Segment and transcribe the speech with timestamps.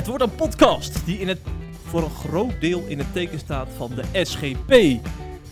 [0.00, 1.38] Het wordt een podcast die in het,
[1.86, 4.70] voor een groot deel in het teken staat van de SGP.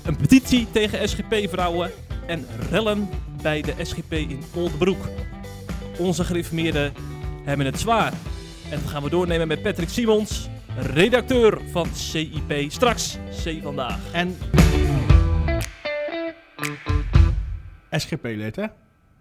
[0.05, 1.91] Een petitie tegen SGP-vrouwen
[2.27, 3.09] en rellen
[3.43, 5.09] bij de SGP in Oldenbroek.
[5.99, 6.93] Onze gereformeerden
[7.45, 8.13] hebben het zwaar.
[8.71, 12.53] En dat gaan we doornemen met Patrick Simons, redacteur van CIP.
[12.71, 13.99] Straks, C Vandaag.
[14.13, 14.37] En
[17.91, 18.67] SGP-lid, hè?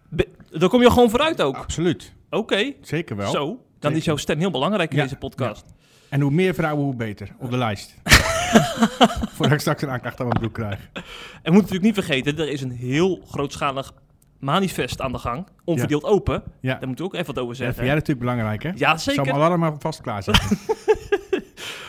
[0.10, 1.56] Be- Daar kom je gewoon vooruit ook.
[1.56, 2.14] Absoluut.
[2.30, 3.32] Oké, Zeker wel.
[3.32, 3.62] zo.
[3.80, 3.98] Dan Zeker.
[3.98, 5.66] is jouw stem heel belangrijk in Ja, deze podcast.
[6.10, 7.30] En hoe meer vrouwen, hoe beter.
[7.40, 7.94] Op de lijst.
[9.36, 10.80] Voordat ik straks een aanklacht aan mijn broek krijg.
[10.94, 11.02] En
[11.44, 13.94] we moeten natuurlijk niet vergeten, er is een heel grootschalig
[14.40, 15.48] manifest aan de gang.
[15.66, 16.44] Onverdeeld open.
[16.62, 16.76] Ja.
[16.76, 17.86] Daar moeten we ook even wat over Dat vind zeggen.
[17.86, 18.70] jij natuurlijk belangrijk, hè?
[18.70, 19.26] Ja, Ik zal zeker.
[19.26, 20.58] hem alarm maar vast klaarzetten.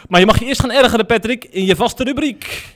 [0.09, 2.73] Maar je mag je eerst gaan ergeren, Patrick, in je vaste rubriek.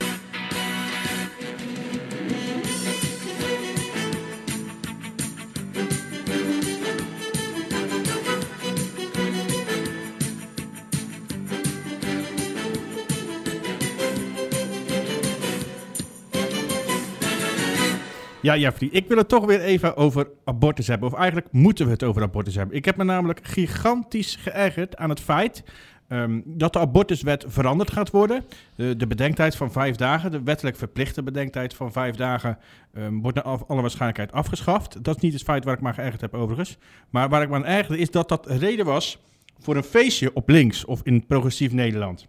[18.43, 21.09] Ja, Jeffrey, ik wil het toch weer even over abortus hebben.
[21.09, 22.77] Of eigenlijk moeten we het over abortus hebben.
[22.77, 25.65] Ik heb me namelijk gigantisch geërgerd aan het feit
[26.09, 28.45] ehm, dat de abortuswet veranderd gaat worden.
[28.75, 32.59] De, de bedenktijd van vijf dagen, de wettelijk verplichte bedenktijd van vijf dagen,
[32.95, 35.05] ehm, wordt naar alle waarschijnlijkheid afgeschaft.
[35.05, 36.79] Dat is niet het feit waar ik me geërgerd heb overigens.
[37.11, 39.19] Maar waar ik me aan ergerde is dat dat reden was
[39.59, 42.27] voor een feestje op links of in progressief Nederland.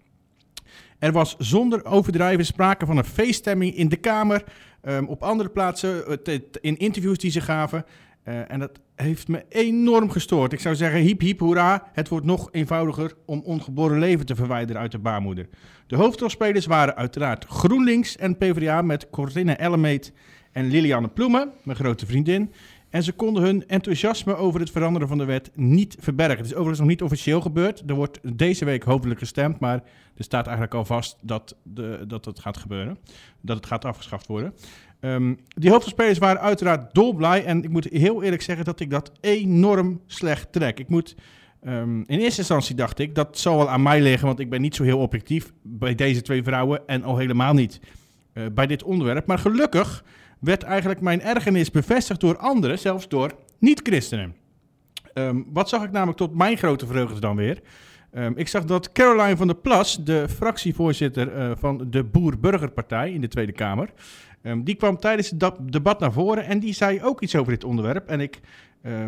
[0.99, 4.43] Er was zonder overdrijven sprake van een feeststemming in de Kamer,
[4.83, 7.85] ehm, op andere plaatsen, eh, in interviews die ze gaven.
[8.23, 10.53] Eh, en dat heeft me enorm gestoord.
[10.53, 14.81] Ik zou zeggen, hiep hiep hoera, het wordt nog eenvoudiger om ongeboren leven te verwijderen
[14.81, 15.47] uit de baarmoeder.
[15.87, 20.13] De hoofdrolspelers waren uiteraard GroenLinks en PvdA met Corinne Ellemeet
[20.51, 22.51] en Lilianne Ploemen, mijn grote vriendin.
[22.93, 26.37] En ze konden hun enthousiasme over het veranderen van de wet niet verbergen.
[26.37, 27.83] Het is overigens nog niet officieel gebeurd.
[27.87, 29.83] Er wordt deze week hopelijk gestemd, maar
[30.15, 32.97] er staat eigenlijk al vast dat, de, dat het gaat gebeuren.
[33.41, 34.53] Dat het gaat afgeschaft worden.
[34.99, 37.45] Ehm, die hoofdrolspelers waren uiteraard dolblij.
[37.45, 40.79] En ik moet heel eerlijk zeggen dat ik dat enorm slecht trek.
[40.79, 41.15] Ik moet...
[41.63, 44.61] ehm, in eerste instantie dacht ik, dat zal wel aan mij liggen, want ik ben
[44.61, 47.79] niet zo heel objectief bij deze twee vrouwen en al helemaal niet
[48.33, 49.25] eh, bij dit onderwerp.
[49.25, 50.03] Maar gelukkig
[50.43, 54.35] werd eigenlijk mijn ergernis bevestigd door anderen, zelfs door niet-christenen.
[55.13, 57.61] Ehm, wat zag ik namelijk tot mijn grote vreugde dan weer?
[58.11, 63.21] Ehm, ik zag dat Caroline van der Plas, de fractievoorzitter eh, van de Boer-Burgerpartij in
[63.21, 63.89] de Tweede Kamer,
[64.41, 67.63] ehm, die kwam tijdens het debat naar voren en die zei ook iets over dit
[67.63, 68.07] onderwerp.
[68.07, 68.39] En ik,
[68.81, 69.05] eh,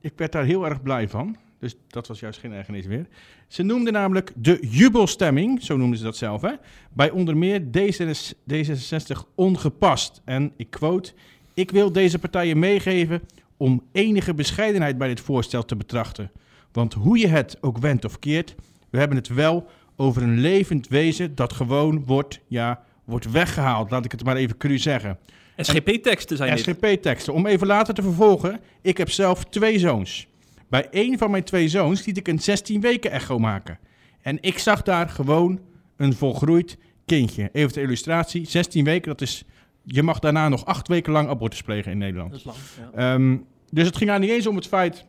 [0.00, 1.36] ik werd daar heel erg blij van.
[1.58, 3.06] Dus dat was juist geen ergernis meer.
[3.48, 6.52] Ze noemde namelijk de jubelstemming, zo noemden ze dat zelf, hè,
[6.92, 10.20] bij onder meer D66 D66 ongepast.
[10.24, 11.12] En ik quote:
[11.54, 13.22] Ik wil deze partijen meegeven
[13.56, 16.30] om enige bescheidenheid bij dit voorstel te betrachten.
[16.72, 18.54] Want hoe je het ook wendt of keert,
[18.90, 19.66] we hebben het wel
[19.96, 23.90] over een levend wezen dat gewoon wordt, ja, wordt weggehaald.
[23.90, 25.18] Laat ik het maar even cru zeggen.
[25.56, 26.64] SGP-teksten zijn dit.
[26.64, 27.32] SGP-teksten.
[27.32, 30.26] Om even later te vervolgen, ik heb zelf twee zoons.
[30.68, 33.78] Bij één van mijn twee zoons liet ik een 16 weken echo maken.
[34.20, 35.60] En ik zag daar gewoon
[35.96, 37.48] een volgroeid kindje.
[37.52, 39.44] Even ter illustratie, 16 weken, dat is...
[39.82, 42.30] Je mag daarna nog acht weken lang abortus plegen in Nederland.
[42.30, 42.58] Dat is lang.
[42.94, 43.14] Ja.
[43.14, 43.36] Ehm,
[43.70, 45.04] dus het ging daar niet eens om het feit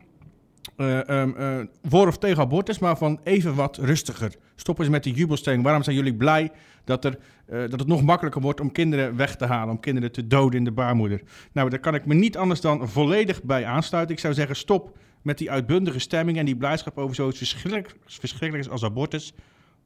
[0.76, 4.34] eh, ehm, eh, voor of tegen abortus, maar van even wat rustiger.
[4.54, 5.62] Stop eens met die jubelstelling.
[5.62, 6.50] Waarom zijn jullie blij
[6.84, 10.12] dat, er, eh, dat het nog makkelijker wordt om kinderen weg te halen, om kinderen
[10.12, 11.20] te doden in de baarmoeder?
[11.52, 14.14] Nou, daar kan ik me niet anders dan volledig bij aansluiten.
[14.14, 18.70] Ik zou zeggen, stop met die uitbundige stemming en die blijdschap over zoiets verschrikkelijk, verschrikkelijks
[18.70, 19.32] als abortus.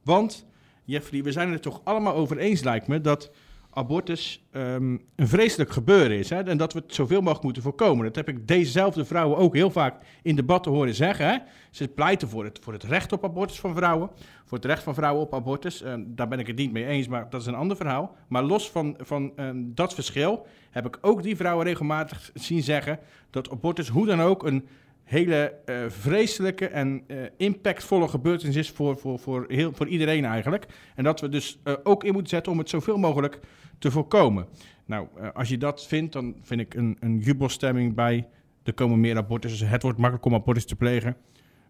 [0.03, 0.45] Want,
[0.83, 3.31] Jeffrey, we zijn het toch allemaal over eens, lijkt me, dat
[3.73, 6.29] abortus ehm, een vreselijk gebeuren is.
[6.29, 6.43] Hè?
[6.43, 8.05] En dat we het zoveel mogelijk moeten voorkomen.
[8.05, 11.43] Dat heb ik dezezelfde vrouwen ook heel vaak in debatten horen zeggen.
[11.71, 14.09] Ze pleiten voor het, voor het recht op abortus van vrouwen.
[14.45, 15.81] Voor het recht van vrouwen op abortus.
[15.81, 18.15] Ehm, daar ben ik het niet mee eens, maar dat is een ander verhaal.
[18.27, 22.99] Maar los van, van ehm, dat verschil heb ik ook die vrouwen regelmatig zien zeggen...
[23.29, 24.67] dat abortus hoe dan ook een
[25.03, 30.65] hele eh, vreselijke en eh, impactvolle gebeurtenis is voor, voor, voor, heel, voor iedereen eigenlijk.
[30.95, 33.39] En dat we dus eh, ook in moeten zetten om het zoveel mogelijk
[33.79, 34.47] te voorkomen.
[34.85, 38.27] Nou, als je dat vindt, dan vind ik een, een jubelstemming bij
[38.63, 39.67] er komen meer abortussen.
[39.67, 41.17] Het wordt makkelijk om abortus te plegen.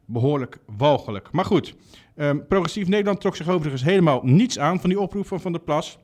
[0.06, 1.32] Behoorlijk walgelijk.
[1.32, 1.76] Maar goed,
[2.16, 5.62] ehm, Progressief Nederland trok zich overigens helemaal niets aan van die oproep van Van der
[5.62, 6.00] Plas.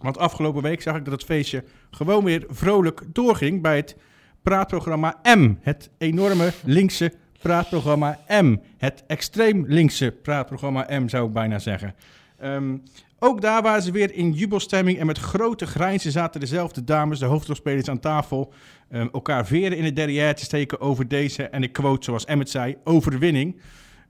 [0.00, 3.96] Want afgelopen week zag ik dat het feestje gewoon weer vrolijk doorging bij het
[4.42, 5.54] praatprogramma M.
[5.60, 8.56] Het enorme linkse praatprogramma M.
[8.78, 11.94] Het extreem linkse praatprogramma M, zou ik bijna zeggen.
[12.38, 12.76] Ehm,
[13.18, 17.26] ook daar waren ze weer in jubelstemming en met grote grijnzen zaten dezelfde dames, de
[17.26, 18.52] hoofdrolspelers aan tafel,
[18.90, 22.50] ehm, elkaar veren in het derrière te steken over deze, en ik quote zoals Emmet
[22.50, 23.60] zei, overwinning.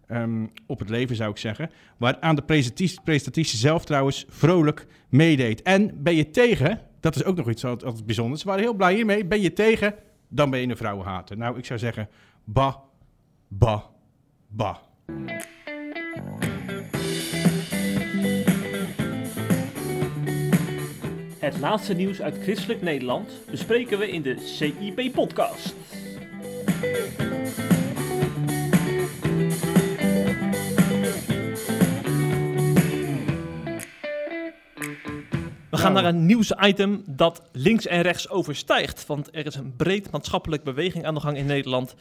[0.07, 1.71] ehm, op het leven, zou ik zeggen.
[1.97, 2.43] Waaraan de
[3.05, 5.63] presentatrice, zelf trouwens vrolijk meedeed.
[5.63, 8.41] En ben je tegen, dat is ook nog iets altijd bijzonders.
[8.41, 9.25] Ze waren heel blij hiermee.
[9.25, 9.95] Ben je tegen,
[10.31, 11.37] dan ben je een vrouwenhater.
[11.37, 12.09] Nou, ik zou zeggen,
[12.45, 12.81] ba,
[13.49, 13.85] ba,
[14.49, 14.81] ba.
[21.39, 25.75] Het laatste nieuws uit christelijk Nederland bespreken we in de CIP-podcast.
[35.81, 36.05] Gaan Nou.
[36.05, 39.07] naar een nieuwsitem dat links en rechts overstijgt.
[39.07, 41.95] Want er is een breed maatschappelijk beweging aan de gang in Nederland.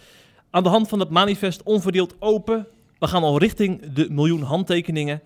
[0.52, 2.68] Aan de hand van het manifest Onverdeeld Open.
[3.00, 5.22] We gaan al richting de miljoen handtekeningen.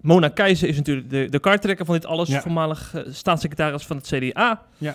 [0.00, 2.28] Mona Keizer is natuurlijk de, de kaarttrekker van dit alles.
[2.28, 2.40] Ja.
[2.40, 4.62] Voormalig eh, staatssecretaris van het CDA.
[4.78, 4.94] Ja.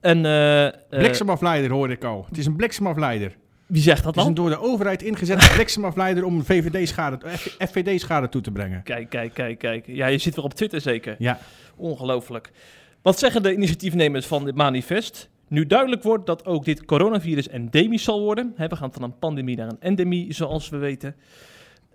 [0.00, 2.24] En eh, Bliksemafleider hoorde ik al.
[2.28, 3.36] Het is een bliksemafleider.
[3.66, 4.44] wie zegt dat Het is een dan?
[4.44, 7.18] door de overheid ingezette bliksemafleider om VVD-schade,
[7.58, 8.82] FVD-schade toe te brengen.
[8.82, 9.84] Kijk, kijk, kijk, kijk.
[9.86, 11.16] Ja, je zit weer op Twitter zeker.
[11.18, 11.38] Ja.
[11.80, 12.50] Ongelooflijk.
[13.02, 15.30] Wat zeggen de initiatiefnemers van dit manifest?
[15.48, 18.52] Nu duidelijk wordt dat ook dit coronavirus endemisch zal worden.
[18.56, 21.16] Hè, we gaan van een pandemie naar een endemie, zoals we weten.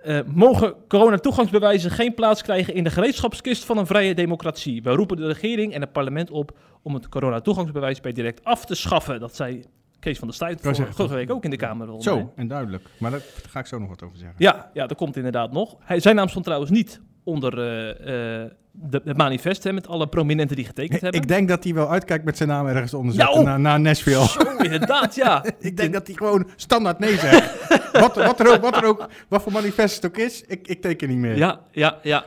[0.01, 4.83] Eh, mogen coronatoegangsbewijzen geen plaats krijgen in de gereedschapskist van een vrije democratie?
[4.83, 8.75] We roepen de regering en het parlement op om het coronatoegangsbewijs per direct af te
[8.75, 9.19] schaffen.
[9.19, 9.63] Dat zei
[9.99, 10.61] Kees van der Stuyt
[10.95, 12.01] vorige week ook in de Kamer.
[12.01, 12.83] Zo, en duidelijk.
[12.97, 14.35] Maar daar ga ik zo nog wat over zeggen.
[14.37, 15.75] Ja, ja, dat komt inderdaad nog.
[15.79, 20.07] Hij, zijn naam stond trouwens niet onder eh, eh, de, het manifest, hè, met alle
[20.07, 21.21] prominenten die getekend hebben.
[21.21, 23.43] Ik denk dat hij wel uitkijkt met zijn naam ergens onder Ja, oh.
[23.43, 24.27] naar, naar Nashville.
[24.27, 25.45] Zo, inderdaad, ja.
[25.59, 27.69] ik denk dat hij gewoon standaard nee zegt.
[28.03, 30.81] wat, wat, er ook, wat er ook, wat voor manifest het ook is, ik, ik
[30.81, 31.37] teken niet meer.
[31.37, 32.25] Ja, ja, ja.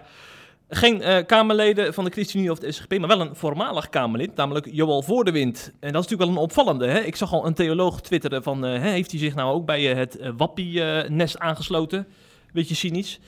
[0.68, 4.68] Geen eh, Kamerleden van de ChristenUnie of de SGP, maar wel een voormalig Kamerlid, namelijk
[4.70, 5.64] Joël Voordewind.
[5.80, 6.86] En dat is natuurlijk wel een opvallende.
[6.86, 6.98] Hè?
[7.00, 10.18] Ik zag al een theoloog twitteren van, hè, heeft hij zich nou ook bij het
[10.36, 12.06] Wappie-nest aangesloten?
[12.52, 13.20] Beetje cynisch.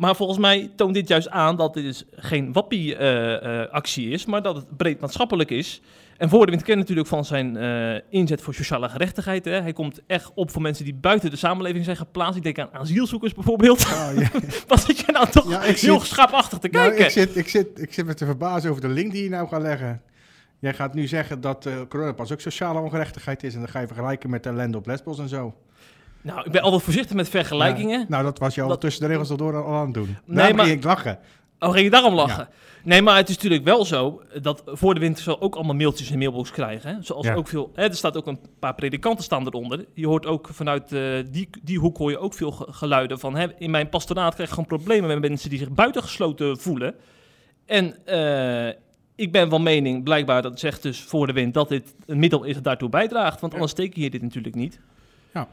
[0.00, 4.56] Maar volgens mij toont dit juist aan dat dit dus geen Wappie-actie is, maar dat
[4.56, 5.80] het breed maatschappelijk is.
[6.16, 9.44] En Voordewind kent natuurlijk van zijn eh, inzet voor sociale gerechtigheid.
[9.44, 9.60] Hè?
[9.60, 12.36] Hij komt echt op voor mensen die buiten de samenleving zijn geplaatst.
[12.36, 13.80] Ik denk aan asielzoekers bijvoorbeeld.
[13.84, 14.28] Oh, ja.
[14.68, 17.04] Wat zit je nou toch Ja, heel zit- schaapachtig te Nou, kijken?
[17.04, 19.48] ik, zit, ik, zit, ik zit me te verbazen over de link die je nou
[19.48, 20.02] gaat leggen.
[20.58, 23.54] Jij gaat nu zeggen dat eh coronapas ook sociale ongerechtigheid is.
[23.54, 25.54] En dan ga je vergelijken met de ellende op Lesbos en zo.
[26.22, 27.98] Nou, ik ben altijd voorzichtig met vergelijkingen.
[28.00, 28.04] Ja.
[28.08, 30.16] Nou, dat was je al Dat- tussen de regels al door al aan het doen.
[30.24, 30.68] Nee, maar- maar...
[30.68, 31.18] ik lachen.
[31.58, 32.48] Oh, ging je daarom lachen?
[32.84, 36.06] Nee, maar het is natuurlijk wel zo dat voor de winter zal ook allemaal mailtjes
[36.06, 36.94] in de mailbox krijgen.
[36.94, 37.02] Hè?
[37.02, 37.34] Zoals Ja.
[37.34, 37.70] ook veel.
[37.74, 39.84] Hè, er staat ook een paar predikanten staan eronder.
[39.94, 43.36] Je hoort ook vanuit eh, die, die hoek hoor je ook veel ge- geluiden van.
[43.36, 46.94] Hè, in mijn pastoraat krijg ik gewoon problemen met mensen die zich buitengesloten voelen.
[47.66, 48.74] En eh,
[49.14, 52.44] ik ben van mening, blijkbaar, dat zegt dus voor de wind, dat dit een middel
[52.44, 53.40] is dat daartoe bijdraagt.
[53.40, 54.80] Want anders teken je dit natuurlijk niet.
[55.34, 55.48] Ja.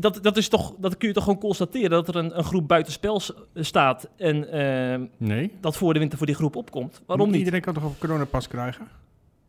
[0.00, 2.68] Dat, dat, is toch, dat kun je toch gewoon constateren dat er een, een groep
[2.68, 3.20] buitenspel
[3.54, 5.52] staat en eh, Nee.
[5.60, 7.02] dat voor de winter voor die groep opkomt.
[7.06, 7.38] Waarom niet?
[7.38, 8.88] Iedereen kan toch een coronapas krijgen?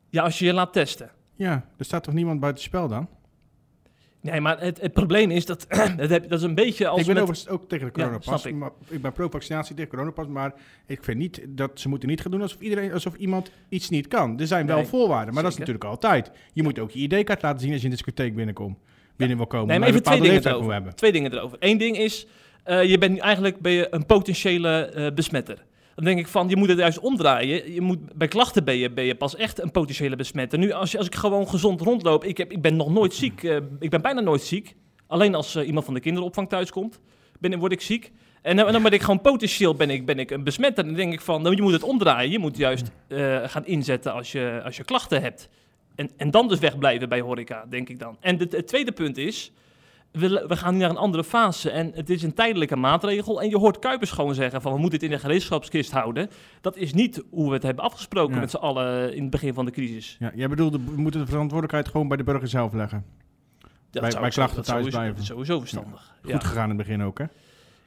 [0.10, 1.10] Ja, als je je laat testen.
[1.36, 3.08] Ja, er staat toch niemand buiten spel dan?
[4.22, 5.66] Nee, maar het, het probleem is dat,
[5.98, 8.46] dat, heb, dat is een beetje als ik ben met- overigens ook tegen de coronapas.
[8.46, 8.56] ik.
[8.56, 10.54] maar ik ben pro-vaccinatie tegen coronapas, maar
[10.86, 14.08] ik vind niet dat ze moeten niet gaan doen alsof, iedereen, alsof iemand iets niet
[14.08, 14.40] kan.
[14.40, 16.32] Er zijn wel Nee, voorwaarden, maar dat is natuurlijk altijd.
[16.54, 18.78] Je moet ook je ID-kaart laten zien als je in de discotheek binnenkomt.
[19.18, 19.68] Binnen wil komen.
[19.68, 20.74] Nee, maar even twee dingen erover.
[20.74, 20.96] hebben.
[20.96, 21.58] Twee dingen erover.
[21.60, 22.28] Eén ding is,
[22.64, 25.66] eh, je bent nu eigenlijk ben je een potentiële eh, besmetter.
[25.96, 27.74] Dan denk ik van, je moet het juist omdraaien.
[27.74, 30.60] Je moet, bij klachten ben je, ben je pas echt een potentiële besmetter.
[30.60, 33.44] Nu, als, als ik gewoon gezond rondloop, ik, heb, ik ben nog nooit ziek.
[33.44, 34.76] eh, ik ben bijna nooit ziek.
[35.08, 37.00] Alleen als iemand van de kinderopvang thuis komt,
[37.40, 38.12] ben, word ik ziek.
[38.42, 40.86] En dan, dan ben ik gewoon potentieel ben ik, ben ik een besmetter.
[40.86, 42.32] Dan denk ik van, nou, je moet het omdraaien.
[42.32, 42.92] Je moet juist
[43.46, 45.50] gaan inzetten als je, als je klachten hebt.
[45.96, 48.18] En, en dan dus wegblijven bij horeca, denk ik dan.
[48.20, 49.52] En het tweede punt is,
[50.12, 53.42] we, we gaan nu naar een andere fase en het is een tijdelijke maatregel.
[53.42, 56.30] En je hoort Kuipers gewoon zeggen van we moeten het in de gereedschapskist houden.
[56.62, 58.40] Dat is niet hoe we het hebben afgesproken Ja.
[58.40, 60.16] met z'n allen in het begin van de crisis.
[60.20, 63.06] Ja, jij bedoelde, we moeten de verantwoordelijkheid gewoon bij de burger zelf leggen.
[63.92, 65.14] Dat Bij- zou- bij klachten thuis sowieso- blijven.
[65.16, 66.14] dat is sowieso verstandig.
[66.22, 67.26] Goed gegaan in het begin ook, hè?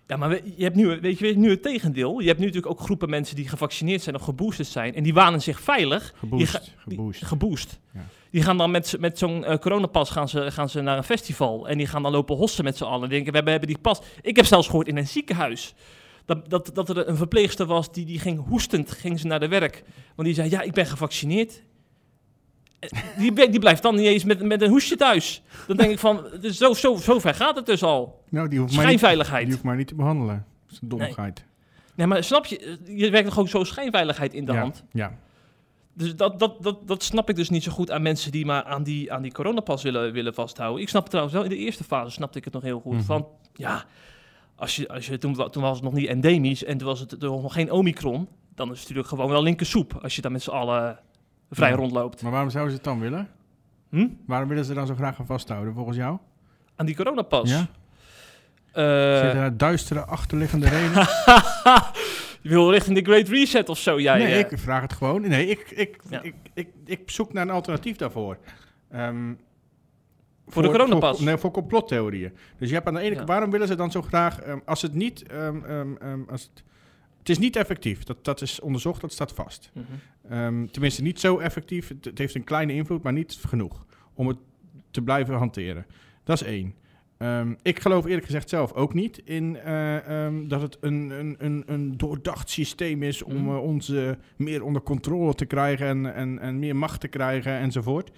[0.08, 2.18] Ja, maar je hebt nu, weet je, nu het tegendeel.
[2.20, 4.94] Je hebt nu natuurlijk ook groepen mensen die gevaccineerd zijn of geboosterd zijn.
[4.94, 6.14] En die wanen zich veilig.
[6.18, 6.50] Geboost.
[6.50, 7.24] ga- geboost.
[7.24, 7.78] Geboost.
[7.94, 8.06] Ja.
[8.30, 11.68] Die gaan dan met, met zo'n eh, coronapas gaan ze, gaan ze naar een festival.
[11.68, 13.02] En die gaan dan lopen hossen met z'n allen.
[13.02, 14.00] En denken, we hebben, we hebben die pas.
[14.22, 15.74] Ik heb zelfs gehoord in een ziekenhuis.
[16.24, 19.48] Dat, dat, dat er een verpleegster was die, die ging hoestend ging ze naar de
[19.48, 19.84] werk.
[20.14, 21.62] Want die zei, ja, ik ben gevaccineerd.
[23.16, 25.42] Die, die blijft dan niet eens met, met een hoesje thuis.
[25.66, 28.22] Dan denk ik van, dus zo, zo, zo ver gaat het dus al.
[28.28, 29.42] Nou, die hoeft, niet, Schijnveiligheid.
[29.44, 30.46] die hoeft mij niet te behandelen.
[30.66, 31.44] Dat is een dommigheid.
[31.94, 34.58] Nee, maar snap je, je werkt toch ook zo schijnveiligheid in de ja.
[34.60, 34.84] hand.
[34.92, 35.18] Ja.
[35.94, 38.64] Dus dat, dat, dat, dat snap ik dus niet zo goed aan mensen die maar
[38.64, 40.82] aan die, aan die coronapas willen, willen vasthouden.
[40.82, 42.92] Ik snap het trouwens wel, in de eerste fase snapte ik het nog heel goed.
[42.92, 43.02] Mhm.
[43.02, 43.84] Van, ja,
[44.56, 47.00] als je, als je, toen, wa- toen was het nog niet endemisch en toen was
[47.00, 48.28] het er nog geen Omicron.
[48.54, 50.98] Dan is het natuurlijk gewoon wel linkersoep als je daar met z'n allen
[51.50, 51.76] vrij Ja.
[51.76, 52.22] rondloopt.
[52.22, 53.28] Maar waarom zouden ze het dan willen?
[53.90, 54.08] Hm?
[54.26, 56.18] Waarom willen ze dan zo graag aan vasthouden, volgens jou?
[56.76, 57.50] Aan die coronapas.
[57.50, 57.66] Ja?
[58.72, 61.06] Eh, Zitten daar duistere achterliggende redenen?
[62.42, 64.18] je wil richting de Great Reset of zo, jij?
[64.18, 65.20] nee, ik vraag het gewoon.
[65.28, 66.22] Nee, ik, ik, Ja.
[66.22, 68.36] ik, ik, ik zoek naar een alternatief daarvoor.
[68.90, 69.32] Ehm,
[70.46, 71.16] Voor de coronapas?
[71.16, 72.32] Voor, nee, voor complottheorieën.
[72.58, 73.16] Dus je hebt aan de ene Ja.
[73.16, 75.94] kant, waarom willen ze dan zo graag, ehm, als het niet, ehm,
[76.30, 76.62] als het,
[77.18, 79.70] het is niet effectief, dat, dat is onderzocht, dat staat vast.
[79.72, 79.84] Mhm.
[80.28, 84.28] Ehm, tenminste, niet zo effectief, het, het heeft een kleine invloed, maar niet genoeg om
[84.28, 84.36] het
[84.90, 85.86] te blijven hanteren.
[86.24, 86.74] Dat is één.
[87.18, 91.36] Ehm, ik geloof eerlijk gezegd zelf ook niet in eh, ehm, dat het een, een,
[91.38, 93.48] een, een doordacht systeem is om Mhm.
[93.56, 93.92] eh, ons
[94.36, 98.10] meer onder controle te krijgen en, en, en meer macht te krijgen enzovoort.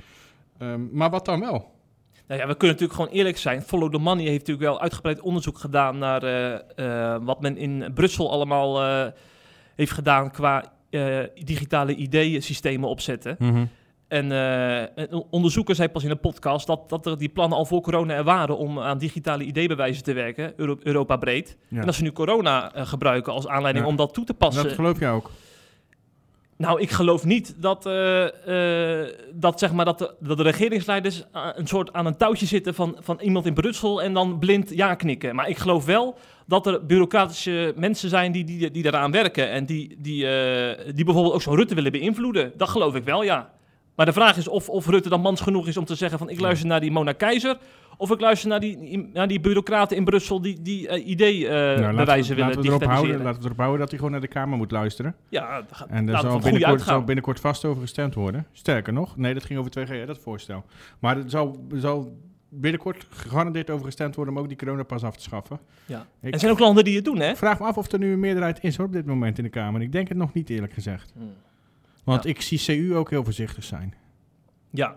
[0.90, 1.78] Maar wat dan wel?
[2.26, 3.62] Nou ja, we kunnen natuurlijk gewoon eerlijk zijn.
[3.62, 8.30] Follow the Money heeft natuurlijk wel uitgebreid onderzoek gedaan naar eh, wat men in Brussel
[8.30, 8.80] allemaal
[9.76, 13.36] heeft gedaan qua eh, digitale ideeënsystemen opzetten.
[14.08, 17.64] En eh, een onderzoeker zei pas in een podcast dat, dat er die plannen al
[17.64, 21.56] voor corona er waren om aan digitale ideebewijzen te werken, Euro- Europa breed.
[21.68, 21.80] Ja.
[21.80, 23.90] En dat ze nu corona eh, gebruiken als aanleiding Ja.
[23.90, 24.64] om dat toe te passen.
[24.64, 25.30] Dat geloof jij ook?
[26.56, 27.82] Nou, ik geloof niet dat,
[29.34, 32.96] dat, zeg maar, dat, de, dat de regeringsleiders een soort aan een touwtje zitten van,
[33.00, 35.34] van iemand in Brussel en dan blind ja knikken.
[35.34, 36.18] Maar ik geloof wel
[36.50, 41.04] dat er bureaucratische mensen zijn die, die, die daaraan werken en die, die, eh, die
[41.04, 42.52] bijvoorbeeld ook zo'n Rutte willen beïnvloeden.
[42.56, 43.50] Dat geloof ik wel, ja.
[43.96, 46.28] Maar de vraag is of, of Rutte dan mans genoeg is om te zeggen van
[46.30, 47.58] ik luister naar die Mona Keizer
[47.96, 51.94] of ik luister naar die, naar die bureaucraten in Brussel die, die eh, Nou, idee-bewijzen
[51.96, 54.20] laten, we, willen laten, we erop houden, laten we erop houden dat hij gewoon naar
[54.20, 55.14] de Kamer moet luisteren.
[55.28, 58.46] Ja, dat gaat- En we zal binnenkort, zal binnenkort vast over gestemd worden.
[58.52, 60.64] Sterker nog, nee, dat ging over 2G, hè, dat voorstel.
[60.98, 62.12] Maar er zal, zal
[62.50, 65.58] binnenkort gegarandeerd over gestemd worden om ook die coronapas af te schaffen.
[65.86, 66.06] Ja.
[66.22, 67.36] Ik- Er zijn ook landen die het doen, hè?
[67.36, 69.50] Vraag me af of er nu een meerderheid is hoor, op dit moment in de
[69.50, 69.80] Kamer.
[69.82, 71.12] Ik denk het nog niet eerlijk gezegd.
[71.16, 71.32] Hmm.
[72.04, 72.30] Want Ja.
[72.30, 73.94] ik zie CU ook heel voorzichtig zijn.
[74.70, 74.96] Ja,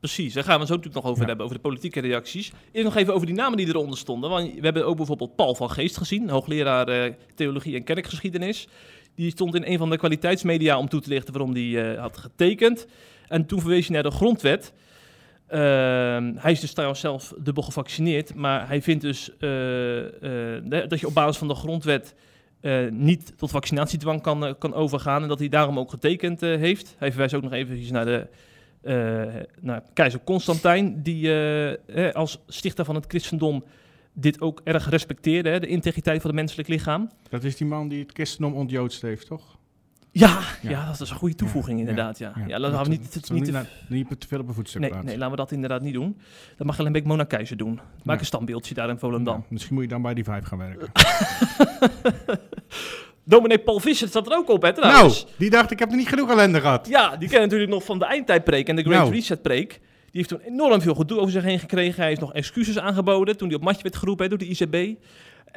[0.00, 0.32] precies.
[0.34, 1.28] Daar gaan we het zo natuurlijk nog over Ja.
[1.28, 2.52] hebben, over de politieke reacties.
[2.72, 4.30] Eerst nog even over die namen die eronder stonden.
[4.30, 8.68] Want we hebben ook bijvoorbeeld Paul van Geest gezien, hoogleraar eh, theologie en kerkgeschiedenis.
[9.14, 12.16] Die stond in een van de kwaliteitsmedia om toe te lichten waarom hij eh, had
[12.16, 12.86] getekend.
[13.28, 14.72] En toen verwees hij naar de grondwet.
[15.48, 21.00] Ehm, hij is dus trouwens zelf dubbel gevaccineerd, maar hij vindt dus eh, eh, dat
[21.00, 22.14] je op basis van de grondwet
[22.60, 26.94] eh, niet tot vaccinatiedwang kan, kan overgaan en dat hij daarom ook getekend heeft.
[26.98, 28.26] Hij verwijst ook nog even naar de
[29.92, 31.32] keizer Constantijn, die
[32.12, 33.64] als stichter van het christendom
[34.12, 37.10] dit ook erg respecteerde, hè, de integriteit van het menselijk lichaam.
[37.28, 39.57] Dat is die man die het christendom ontjoodst heeft, toch?
[40.12, 40.70] Ja, ja.
[40.70, 40.86] Ja.
[40.86, 42.18] dat is een goede toevoeging inderdaad.
[42.18, 42.44] Ja, ja.
[42.46, 45.16] Ja, laten we niet, dat niet, te- niet, te veel op een voetstuk nee, nee,
[45.18, 46.18] laten we dat inderdaad niet doen.
[46.56, 47.80] Dat mag alleen een beetje Mona Keizer doen.
[48.02, 49.44] Maak een standbeeldje daar in Volendam.
[49.48, 50.88] Misschien moet je dan bij die vijf gaan werken.
[53.24, 55.26] Dominee Paul Visser staat er ook op, hè, nou, trouwens.
[55.36, 56.88] die dacht ik heb er niet genoeg ellende gehad.
[56.88, 59.12] Ja, die ken je natuurlijk nog van de eindtijdpreek en de Great Nou.
[59.12, 59.80] Reset preek.
[60.10, 61.96] Die heeft toen enorm veel gedoe over zich heen gekregen.
[61.96, 64.98] Hij heeft nog excuses aangeboden toen hij op matje werd geroepen hè, door de ICB.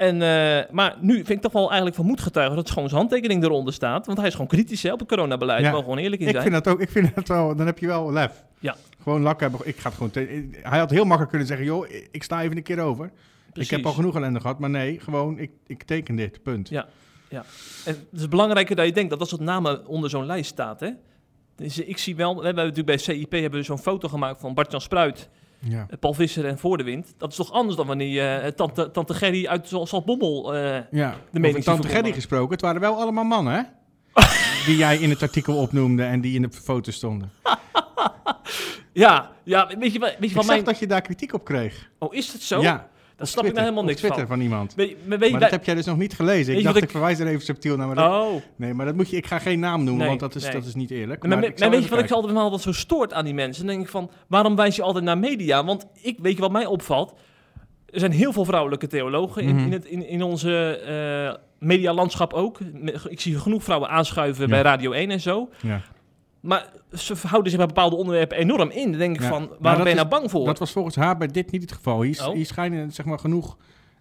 [0.01, 2.99] En, eh, maar nu vind ik toch wel eigenlijk van moed getuigen dat gewoon zijn
[2.99, 4.05] handtekening eronder staat.
[4.05, 5.61] Want hij is gewoon kritisch hè, op het coronabeleid.
[5.63, 5.71] Ja.
[5.71, 6.51] We gewoon eerlijk in Ik zijn.
[6.51, 8.43] vind dat ook, ik vind dat wel, dan heb je wel lef.
[8.59, 8.75] Ja.
[9.03, 9.59] Gewoon lak hebben.
[9.63, 10.11] Ik ga het gewoon.
[10.61, 13.11] hij had heel makkelijk kunnen zeggen, joh, ik sta even een keer over.
[13.53, 13.71] Precies.
[13.71, 16.69] Ik heb al genoeg ellende gehad, maar nee, gewoon, ik, ik teken dit, punt.
[16.69, 16.87] Ja.
[17.29, 17.45] En
[18.11, 20.79] het is belangrijker dat je denkt dat dat soort namen onder zo'n lijst staat.
[20.79, 20.89] Hè?
[21.55, 24.53] Dus ik zie wel, we hebben natuurlijk bij CIP hebben we zo'n foto gemaakt van
[24.53, 25.29] Bart-Jan Spruit,
[25.63, 25.85] Ja.
[25.89, 27.13] eh, Paul Visser en Voor de Wind.
[27.17, 30.55] Dat is toch anders dan wanneer eh, tante, tante Gerry uit Zal- Zaltbommel...
[30.55, 31.63] eh, Ja, De over meningsverbonden.
[31.63, 33.61] Tante Gerry gesproken, het waren wel allemaal mannen, hè?
[34.65, 37.31] die jij in het artikel opnoemde en die in de foto stonden.
[38.93, 40.63] ja, ja, weet je, wat- weet je Ik zag mijn...
[40.63, 41.89] dat je daar kritiek op kreeg.
[41.99, 42.61] Oh, is het zo?
[42.61, 42.89] Ja,
[43.21, 44.27] Op snap ik nou helemaal niks Twitter van.
[44.29, 44.75] van iemand.
[45.05, 46.57] Maar weet dat heb jij dus nog niet gelezen.
[46.57, 47.87] Ik dacht, ik ik- verwijs er even subtiel naar.
[47.87, 50.19] Maar dat, Oh, Nee, maar dat moet je, ik ga geen naam noemen, Nee, want
[50.19, 50.51] dat is, nee.
[50.51, 51.19] dat is niet eerlijk.
[51.27, 53.65] maar, Maar, weet je wat ik altijd wel zo stoort aan die mensen?
[53.65, 55.63] Dan denk ik van, waarom wijs je altijd naar media?
[55.65, 57.13] Want ik, weet je wat mij opvalt?
[57.89, 59.65] Er zijn heel veel vrouwelijke theologen in, Mhm.
[59.65, 62.59] in, het, in, in onze eh medialandschap ook.
[63.09, 64.49] Ik zie genoeg vrouwen aanschuiven Ja.
[64.49, 65.49] bij Radio 1 en zo.
[65.61, 65.81] Ja.
[66.41, 68.89] Maar ze verhouden zich bij bepaalde onderwerpen enorm in.
[68.89, 69.27] Dan denk ik Ja.
[69.27, 70.45] van, Maar waar ben je is- nou bang voor?
[70.45, 72.01] Dat was volgens haar bij dit niet het geval.
[72.01, 72.33] Hier, Oh.
[72.33, 73.57] hier schijnen zeg maar, genoeg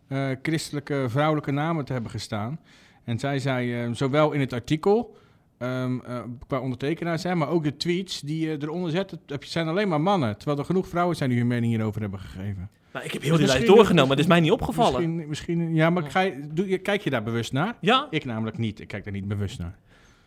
[0.09, 2.59] eh, christelijke vrouwelijke namen te hebben gestaan.
[3.05, 5.17] En zij zei, eh, zowel in het artikel,
[5.59, 9.69] ehm, eh, qua ondertekenaars, hè, maar ook de tweets die je eronder zet, het zijn
[9.69, 10.37] alleen maar mannen.
[10.37, 12.71] Terwijl er genoeg vrouwen zijn die hun mening hierover hebben gegeven.
[12.93, 14.93] Nou, ik heb heel die Misschien- lijst doorgenomen, dat is mij niet opgevallen.
[15.15, 17.77] Misschien, misschien ja, maar ga je, doe, je- kijk je daar bewust naar?
[17.81, 18.07] Ja?
[18.11, 18.81] Ik namelijk niet.
[18.81, 19.75] Ik kijk daar niet bewust naar.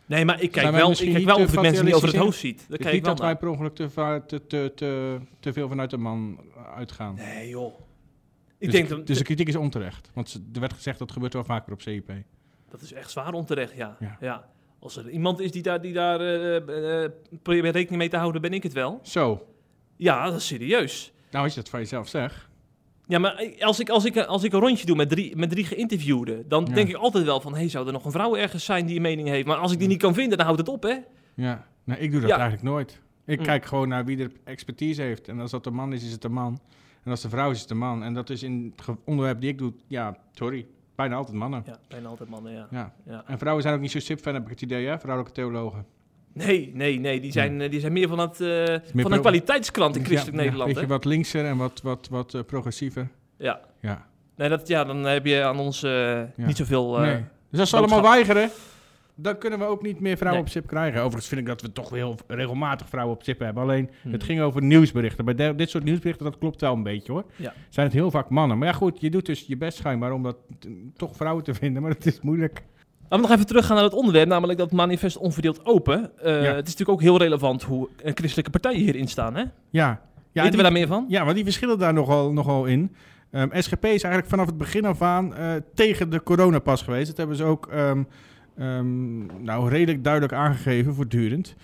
[0.06, 2.16] Nee, maar ik kijk wel, ik kijk niet wel of ik mensen niet over het
[2.16, 2.66] hoofd ziet.
[2.68, 3.88] Ik niet wel dat wij per ongeluk te,
[4.26, 6.40] te, te, te, te veel vanuit de man
[6.74, 7.14] uitgaan.
[7.14, 7.74] Nee, joh.
[8.58, 10.10] Ik dus, denk dat, dus de kritiek is onterecht.
[10.14, 12.12] Want er werd gezegd dat gebeurt wel vaker op CIP.
[12.70, 13.96] dat is echt zwaar onterecht, ja.
[14.00, 14.16] Ja.
[14.20, 14.48] ja.
[14.78, 17.10] Als er iemand is die daar, die daar eh, eh,
[17.42, 19.00] probeert rekening mee te houden, ben ik het wel.
[19.02, 19.46] Zo.
[19.96, 21.12] Ja, dat is serieus.
[21.30, 22.48] Nou, als je dat van jezelf zegt.
[23.06, 25.64] Ja, maar als ik, als ik, als ik een rondje doe met drie, met drie
[25.64, 26.74] geïnterviewden, dan Ja.
[26.74, 28.96] denk ik altijd wel van, hé, hey, zou er nog een vrouw ergens zijn die
[28.96, 29.46] een mening heeft?
[29.46, 30.96] Maar als ik die niet kan vinden, dan houdt het op, hè?
[31.34, 31.66] Ja.
[31.84, 32.34] Nou, ik doe dat Ja.
[32.38, 33.00] eigenlijk nooit.
[33.26, 33.44] Ik Mm.
[33.44, 35.28] kijk gewoon naar wie er expertise heeft.
[35.28, 36.58] En als dat een man is, is het een man.
[37.04, 38.02] En als de vrouw is, is het een man.
[38.02, 40.66] En dat is in het onderwerp die ik doe, ja, sorry.
[40.94, 41.62] Bijna altijd mannen.
[41.66, 42.66] Ja, bijna altijd mannen, ja.
[42.70, 42.94] Ja.
[43.06, 43.24] ja.
[43.26, 44.98] En vrouwen zijn ook niet zo sip-fan, heb ik het idee, hè?
[44.98, 45.86] Vrouwelijke theologen.
[46.34, 49.94] Nee, nee, nee, die zijn, eh, die zijn meer van, het, eh, van een kwaliteitskrant
[49.96, 53.08] in Ja, christelijk ja, Nederland, Weet je, wat linkser en wat, wat, wat eh, progressiever.
[53.38, 53.60] Ja.
[53.80, 54.06] Ja.
[54.36, 55.82] Nee, dat, ja, dan heb je aan ons
[56.36, 56.98] niet zoveel...
[56.98, 57.24] nee.
[57.50, 58.50] Dus als ze allemaal weigeren,
[59.14, 60.52] dan kunnen we ook niet meer vrouwen Nee.
[60.52, 60.98] op SIP krijgen.
[61.00, 63.62] Overigens vind ik dat we toch wel heel regelmatig vrouwen op SIP hebben.
[63.62, 64.12] Alleen, Hmm.
[64.12, 65.24] het ging over nieuwsberichten.
[65.24, 67.24] Bij de- dit soort nieuwsberichten, dat klopt wel een beetje hoor.
[67.36, 67.52] Ja.
[67.68, 68.58] Zijn het heel vaak mannen.
[68.58, 70.36] Maar ja goed, je doet dus je best schijnbaar om dat
[70.96, 71.82] toch vrouwen te vinden.
[71.82, 72.62] Maar het is moeilijk.
[73.08, 76.18] Laten we nog even teruggaan naar het onderwerp, namelijk dat manifest onverdeeld open.
[76.18, 76.54] Eh, Ja.
[76.54, 79.40] Het is natuurlijk ook heel relevant hoe een christelijke partijen hierin staan, hè?
[79.40, 79.50] Ja.
[79.70, 79.98] ja
[80.32, 81.04] Weten die- we daar meer van?
[81.08, 82.94] Ja, want die verschillen daar nogal, nogal in.
[83.30, 87.06] Ehm, SGP is eigenlijk vanaf het begin af aan eh, tegen de coronapas geweest.
[87.06, 88.02] Dat hebben ze ook ehm,
[88.58, 91.54] ehm, nou, redelijk duidelijk aangegeven, voortdurend.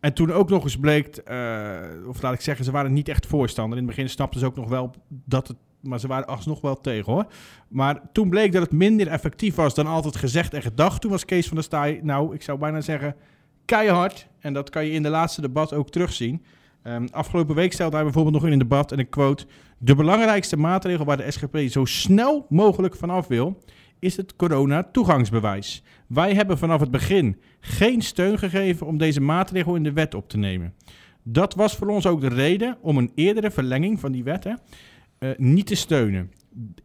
[0.00, 3.26] En toen ook nog eens bleek, eh, of laat ik zeggen, ze waren niet echt
[3.26, 3.78] voorstander.
[3.78, 6.80] In het begin snapten ze ook nog wel dat het, maar ze waren alsnog wel
[6.80, 7.26] tegen hoor.
[7.68, 11.00] Maar toen bleek dat het minder effectief was dan altijd gezegd en gedacht.
[11.00, 13.16] Toen was Kees van der Staaij, nou, ik zou bijna zeggen,
[13.64, 14.26] keihard.
[14.38, 16.44] En dat kan je in de laatste debat ook terugzien.
[16.82, 19.46] Ehm, afgelopen week stelde hij bijvoorbeeld nog in een debat, en ik quote...
[19.82, 23.62] De belangrijkste maatregel waar de SGP zo snel mogelijk vanaf wil,
[23.98, 25.82] is het corona-toegangsbewijs.
[26.06, 30.28] Wij hebben vanaf het begin geen steun gegeven om deze maatregel in de wet op
[30.28, 30.74] te nemen.
[31.22, 34.60] Dat was voor ons ook de reden om een eerdere verlenging van die wetten
[35.20, 36.32] eh, niet te steunen.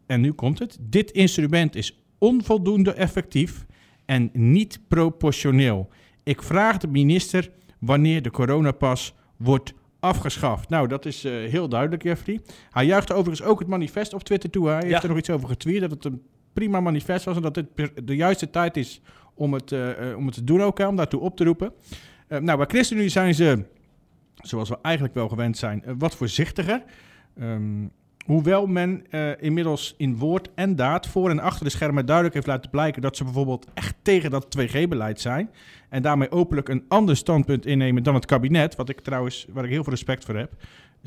[0.06, 0.78] En nu komt het.
[0.80, 3.66] Dit instrument is onvoldoende effectief
[4.04, 5.88] en niet proportioneel.
[6.22, 10.68] Ik vraag de minister wanneer de coronapas wordt afgeschaft.
[10.68, 12.40] Nou, dat is eh, heel duidelijk, Jeffrey.
[12.70, 14.68] Hij juichte overigens ook het manifest op Twitter toe.
[14.68, 17.36] Hij heeft er nog iets over getweet, dat het een prima manifest was...
[17.36, 19.00] en dat dit per- de juiste tijd is
[19.34, 21.72] om het, eh, om het te doen ook, hè, om daartoe op te roepen.
[22.28, 23.64] Eh, nou, bij ChristenUnie zijn ze,
[24.34, 26.82] zoals we eigenlijk wel gewend zijn, wat voorzichtiger.
[27.38, 27.84] Ehm,
[28.26, 32.46] hoewel men eh, inmiddels in woord en daad voor en achter de schermen duidelijk heeft
[32.46, 33.02] laten blijken...
[33.02, 35.50] dat ze bijvoorbeeld echt tegen dat 2G-beleid zijn...
[35.88, 39.70] En daarmee openlijk een ander standpunt innemen dan het kabinet, wat ik trouwens, waar ik
[39.70, 40.52] heel veel respect voor heb,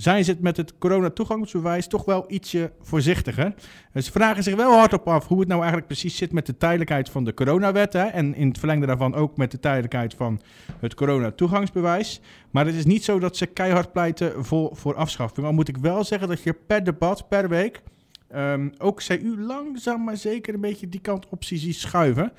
[0.01, 3.53] zijn ze het met het coronatoegangsbewijs toch wel ietsje voorzichtiger.
[3.93, 6.57] Dus ze vragen zich wel hardop af hoe het nou eigenlijk precies zit met de
[6.57, 7.93] tijdelijkheid van de coronawet.
[7.93, 10.41] Hè, en in het verlengde daarvan ook met de tijdelijkheid van
[10.79, 12.21] het coronatoegangsbewijs.
[12.51, 15.45] Maar het is niet zo dat ze keihard pleiten voor, voor afschaffing.
[15.45, 17.81] Al moet ik wel zeggen dat je per debat, per week,
[18.27, 22.31] ehm, ook CU langzaam maar zeker een beetje die kant op ziet schuiven.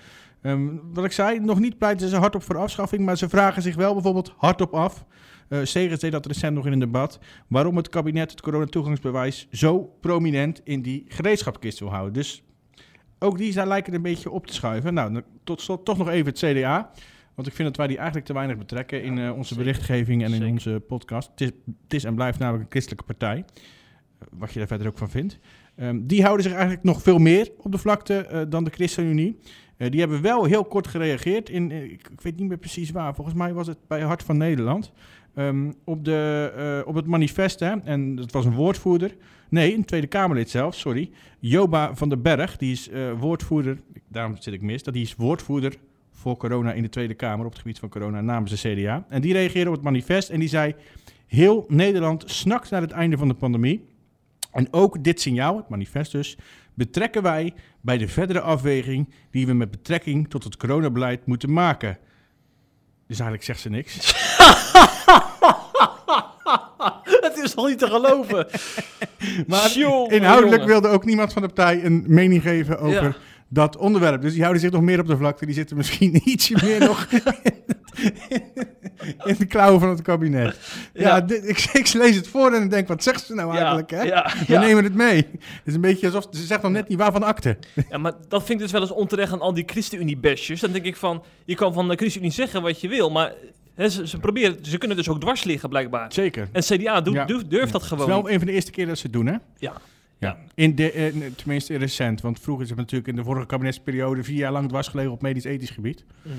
[0.42, 3.74] Ehm, wat ik zei, nog niet pleiten ze hardop voor afschaffing, maar ze vragen zich
[3.74, 5.04] wel bijvoorbeeld hardop af.
[5.50, 7.18] Eh Segers deed dat recent nog in een debat.
[7.46, 12.12] Waarom het kabinet het coronatoegangsbewijs zo prominent in die gereedschapskist wil houden.
[12.12, 12.42] Dus
[13.18, 14.94] ook die zijn lijken een beetje op te schuiven.
[14.94, 16.90] Nou, tot slot toch nog even het CDA.
[17.34, 19.64] Want ik vind dat wij die eigenlijk te weinig betrekken in eh, onze zeker.
[19.64, 20.48] berichtgeving en in Zeker.
[20.52, 21.30] onze podcast.
[21.30, 21.50] Het is,
[21.82, 23.44] het is en blijft namelijk een christelijke partij.
[24.18, 25.38] Eh, Wat je daar verder ook van vindt.
[25.76, 29.38] Ehm, die houden zich eigenlijk nog veel meer op de vlakte dan de ChristenUnie.
[29.76, 33.52] Die hebben wel heel kort gereageerd in, ik weet niet meer precies waar, volgens mij
[33.52, 34.92] was het bij Hart van Nederland.
[35.34, 39.16] Ehm, op, de, eh, op het manifest, hè, en dat was een woordvoerder,
[39.48, 44.36] nee, een Tweede Kamerlid zelf, sorry, Joba van den Berg, die is eh, woordvoerder, daarom
[44.38, 45.74] zit ik mis, dat die is woordvoerder
[46.12, 49.04] voor corona in de Tweede Kamer op het gebied van corona namens de CDA.
[49.08, 50.74] En die reageerde op het manifest en die zei,
[51.26, 53.84] heel Nederland snakt naar het einde van de pandemie.
[54.52, 56.36] En ook dit signaal, het manifest dus,
[56.74, 61.98] betrekken wij bij de verdere afweging die we met betrekking tot het coronabeleid moeten maken.
[63.06, 63.96] Dus eigenlijk zegt ze niks.
[67.34, 68.46] Het is al niet te geloven.
[69.46, 69.72] Maar
[70.08, 73.16] inhoudelijk wilde ook niemand van de partij een mening geven over Ja.
[73.48, 74.22] dat onderwerp.
[74.22, 75.46] Dus die houden zich nog meer op de vlakte.
[75.46, 77.06] Die zitten misschien ietsje meer nog
[79.24, 80.58] in de klauwen van het kabinet.
[80.92, 81.20] Ja, Ja.
[81.20, 83.90] dit- ik, ik lees het voor en ik denk, wat zegt ze nou eigenlijk?
[83.90, 84.02] Hè?
[84.02, 85.16] Ja, We nemen het mee.
[85.16, 87.56] Het is een beetje alsof ze zegt nog net niet waarvan akte.
[87.90, 90.60] ja, maar dat vind ik dus wel eens onterecht aan al die ChristenUnie-bestjes.
[90.60, 93.32] Dan denk ik van, je kan van de ChristenUnie zeggen wat je wil, maar
[93.76, 96.12] ze, ze, proberen, ze kunnen dus ook dwars liggen blijkbaar.
[96.12, 96.48] Zeker.
[96.52, 97.24] En CDA doet, Ja.
[97.24, 99.12] durft, durft dat Het gewoon is wel een van de eerste keer dat ze het
[99.12, 99.37] doen, hè?
[99.59, 99.72] Ja.
[100.18, 100.38] Ja.
[100.54, 104.37] In de, eh, tenminste recent, want vroeger is het natuurlijk in de vorige kabinetsperiode vier
[104.37, 106.04] jaar lang dwars gelegen op medisch-ethisch gebied.
[106.22, 106.35] Mhm.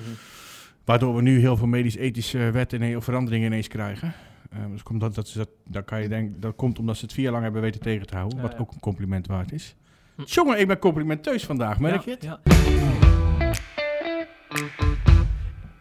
[0.85, 4.13] Waardoor we nu heel veel medisch-ethische wetten en heel veranderingen ineens krijgen.
[4.51, 7.13] Ehm, dus komt dat, dat, dat, dan kan je denken, dat komt omdat ze het
[7.13, 8.37] vier jaar lang hebben weten tegen te houden.
[8.37, 8.57] Ja, wat ja.
[8.57, 9.75] ook een compliment waard is.
[10.15, 10.21] Hm.
[10.25, 12.39] Jongen, ik ben complimenteus vandaag, merk je het?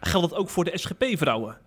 [0.01, 1.57] Geldt dat ook voor de SGP-vrouwen?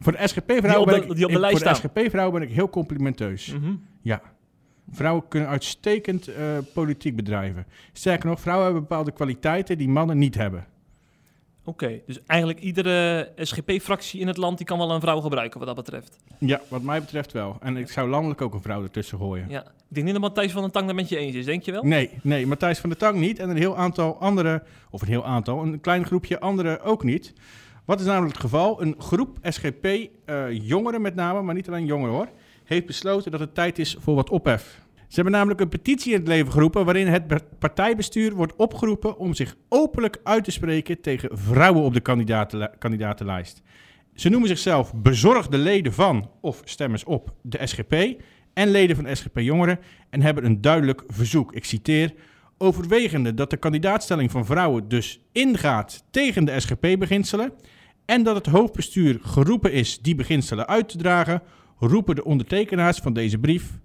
[0.00, 1.74] Voor de SGP-vrouwen ben, ik- die op de ik- voor de.
[1.74, 3.52] SGP-vrouwen ben ik heel complimenteus.
[3.52, 3.72] Mhm.
[4.02, 4.22] Ja.
[4.92, 7.66] Vrouwen kunnen uitstekend eh, politiek bedrijven.
[7.92, 10.66] Sterker nog, vrouwen hebben bepaalde kwaliteiten die mannen niet hebben.
[11.64, 15.68] Oké, dus eigenlijk iedere SGP-fractie in het land die kan wel een vrouw gebruiken wat
[15.68, 16.16] dat betreft.
[16.38, 17.56] Ja, wat mij betreft wel.
[17.60, 19.46] En ik zou landelijk ook een vrouw ertussen gooien.
[19.48, 19.60] Ja.
[19.60, 21.72] Ik denk niet dat Matthijs van den Tang daar met je eens is, denk je
[21.72, 21.82] wel?
[21.82, 23.38] Nee, nee, Matthijs van der Tang niet.
[23.38, 27.32] En een heel aantal andere, of een heel aantal, een klein groepje anderen ook niet.
[27.84, 28.82] Wat is namelijk het geval?
[28.82, 32.28] Een groep SGP-jongeren met name, maar niet alleen jongeren hoor,
[32.64, 34.80] heeft besloten dat het tijd is voor wat ophef.
[35.10, 39.18] Ze hebben namelijk een petitie in het leven geroepen waarin het be- partijbestuur wordt opgeroepen
[39.18, 43.62] om zich openlijk uit te spreken tegen vrouwen op de kandidatenli- kandidatenlijst.
[44.14, 48.22] Ze noemen zichzelf bezorgde leden van of stemmers op de SGP
[48.54, 49.78] en leden van SGP Jongeren
[50.10, 51.54] en hebben een duidelijk verzoek.
[51.54, 52.14] Ik citeer:
[52.58, 57.52] overwegende dat de kandidaatstelling van vrouwen dus ingaat tegen de SGP-beginselen
[58.04, 61.42] en dat het hoofdbestuur geroepen is die beginselen uit te dragen,
[61.78, 63.78] roepen de ondertekenaars van deze brief,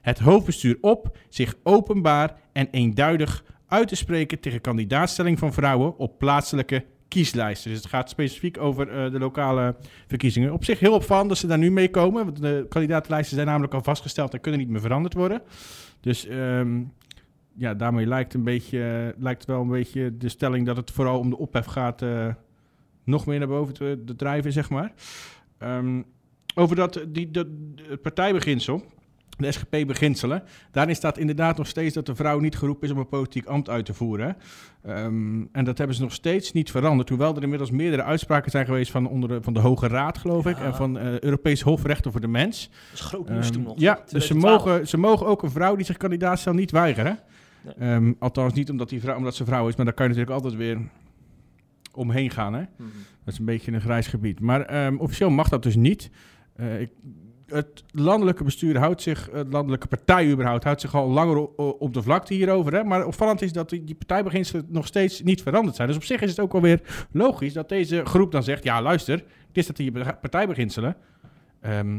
[0.00, 6.18] het hoofdbestuur op zich openbaar en eenduidig uit te spreken tegen kandidaatstelling van vrouwen op
[6.18, 7.70] plaatselijke kieslijsten.
[7.70, 10.52] Dus het gaat specifiek over eh, de lokale verkiezingen.
[10.52, 13.74] Op zich heel opvallend dat ze daar nu mee komen, want de kandidatenlijsten zijn namelijk
[13.74, 15.42] al vastgesteld en kunnen niet meer veranderd worden.
[16.00, 16.82] Dus ehm,
[17.54, 21.30] ja, daarmee lijkt, een beetje, lijkt wel een beetje de stelling dat het vooral om
[21.30, 22.28] de ophef gaat eh,
[23.04, 24.92] nog meer naar boven te, te drijven, zeg maar.
[25.58, 26.02] Ehm,
[26.54, 27.46] over dat, die, dat,
[27.88, 28.84] het partijbeginsel,
[29.38, 33.08] de SGP-beginselen, daarin staat inderdaad nog steeds dat de vrouw niet geroepen is om een
[33.08, 34.36] politiek ambt uit te voeren.
[34.82, 38.64] Ehm, en dat hebben ze nog steeds niet veranderd, hoewel er inmiddels meerdere uitspraken zijn
[38.66, 42.12] geweest van, onder de, van de Hoge Raad, geloof ik, en van eh Europees Hofrechten
[42.12, 42.68] voor de Mens.
[42.90, 43.78] Dat is groot nieuws toen Ehm, nog.
[43.80, 44.64] ja, dus ze 2012.
[44.64, 47.18] mogen, ze mogen ook een vrouw die zich kandidaat stelt niet weigeren.
[47.62, 47.74] Nee.
[47.92, 50.42] Ehm, althans niet omdat, die vrouw, omdat ze vrouw is, maar daar kan je natuurlijk
[50.42, 50.78] altijd weer
[51.92, 52.54] omheen gaan.
[52.54, 52.60] Hè?
[52.76, 52.88] Mhm.
[53.24, 54.40] Dat is een beetje een grijs gebied.
[54.40, 56.10] Maar officieel mag dat dus niet.
[56.56, 56.90] Eh, ik,
[57.46, 62.02] het landelijke bestuur houdt zich, het landelijke partij überhaupt, houdt zich al langer op de
[62.02, 62.72] vlakte hierover.
[62.72, 62.84] Hè?
[62.84, 65.88] Maar opvallend is dat die, partijbeginselen nog steeds niet veranderd zijn.
[65.88, 66.80] Dus op zich is het ook alweer
[67.10, 70.96] logisch dat deze groep dan zegt, ja luister, dit is dat die partijbeginselen.
[71.60, 71.98] Ehm,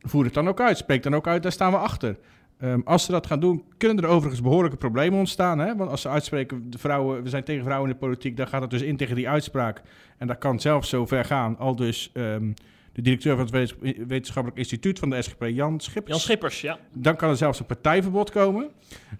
[0.00, 2.16] voer het dan ook uit, spreek dan ook uit, daar staan we achter.
[2.58, 5.58] Ehm, als ze dat gaan doen, kunnen er overigens behoorlijke problemen ontstaan.
[5.58, 5.76] Hè?
[5.76, 8.60] Want als ze uitspreken, de vrouwen, we zijn tegen vrouwen in de politiek, dan gaat
[8.60, 9.82] het dus in tegen die uitspraak.
[10.18, 11.58] En dat kan zelfs zo ver gaan.
[11.58, 12.52] Al dus ehm,
[12.94, 16.12] de directeur van het wetens- wetenschappelijk instituut van de SGP, Jan Schippers.
[16.12, 16.78] Jan Schippers, ja.
[16.92, 18.70] Dan kan er zelfs een partijverbod komen.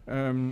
[0.05, 0.49] Ehm,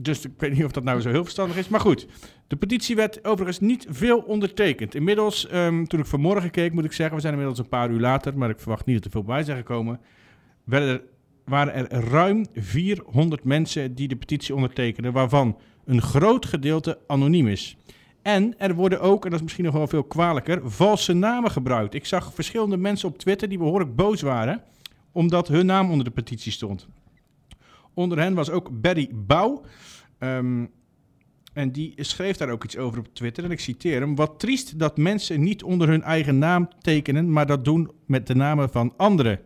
[0.00, 1.68] dus ik weet niet of dat nou zo heel verstandig is.
[1.68, 2.06] Maar goed,
[2.46, 4.94] de petitie werd overigens niet veel ondertekend.
[4.94, 8.00] Inmiddels, ehm, toen ik vanmorgen keek, moet ik zeggen, we zijn inmiddels een paar uur
[8.00, 10.00] later, maar ik verwacht niet dat er veel bij zijn gekomen,
[10.64, 11.02] werden er,
[11.44, 17.76] waren er ruim 400 mensen die de petitie ondertekenden, waarvan een groot gedeelte anoniem is.
[18.24, 21.94] En er worden ook, en dat is misschien nog wel veel kwalijker, valse namen gebruikt.
[21.94, 24.62] Ik zag verschillende mensen op Twitter die behoorlijk boos waren,
[25.12, 26.88] omdat hun naam onder de petitie stond.
[27.94, 29.62] Onder hen was ook Barry Bouw.
[30.18, 30.64] Ehm,
[31.52, 33.44] en die schreef daar ook iets over op Twitter.
[33.44, 34.14] En ik citeer hem.
[34.14, 38.34] Wat triest dat mensen niet onder hun eigen naam tekenen, maar dat doen met de
[38.34, 39.40] namen van anderen.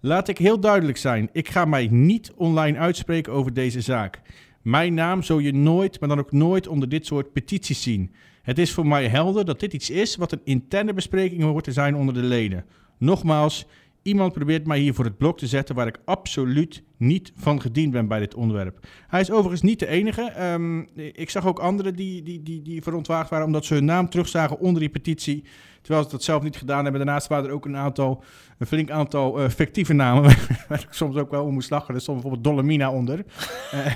[0.00, 1.28] Laat ik heel duidelijk zijn.
[1.32, 4.20] Ik ga mij niet online uitspreken over deze zaak.
[4.66, 8.12] Mijn naam zul je nooit, maar dan ook nooit onder dit soort petities zien.
[8.42, 11.72] Het is voor mij helder dat dit iets is wat een interne bespreking hoort te
[11.72, 12.64] zijn onder de leden.
[12.98, 13.66] Nogmaals,
[14.02, 17.92] iemand probeert mij hier voor het blok te zetten waar ik absoluut niet van gediend
[17.92, 18.86] ben bij dit onderwerp.
[19.08, 20.22] Hij is overigens niet de enige.
[20.22, 24.08] Ehm, ik zag ook anderen die, die, die, die verontwaardigd waren omdat ze hun naam
[24.08, 25.44] terugzagen onder die petitie.
[25.82, 27.04] Terwijl ze dat zelf niet gedaan hebben.
[27.04, 28.24] Daarnaast waren er ook een aantal,
[28.58, 30.22] een flink aantal eh, fictieve namen.
[30.68, 31.94] waar ik soms ook wel om moest lachen.
[31.94, 33.24] Er stond bijvoorbeeld Dolomina onder.
[33.72, 33.92] Eh,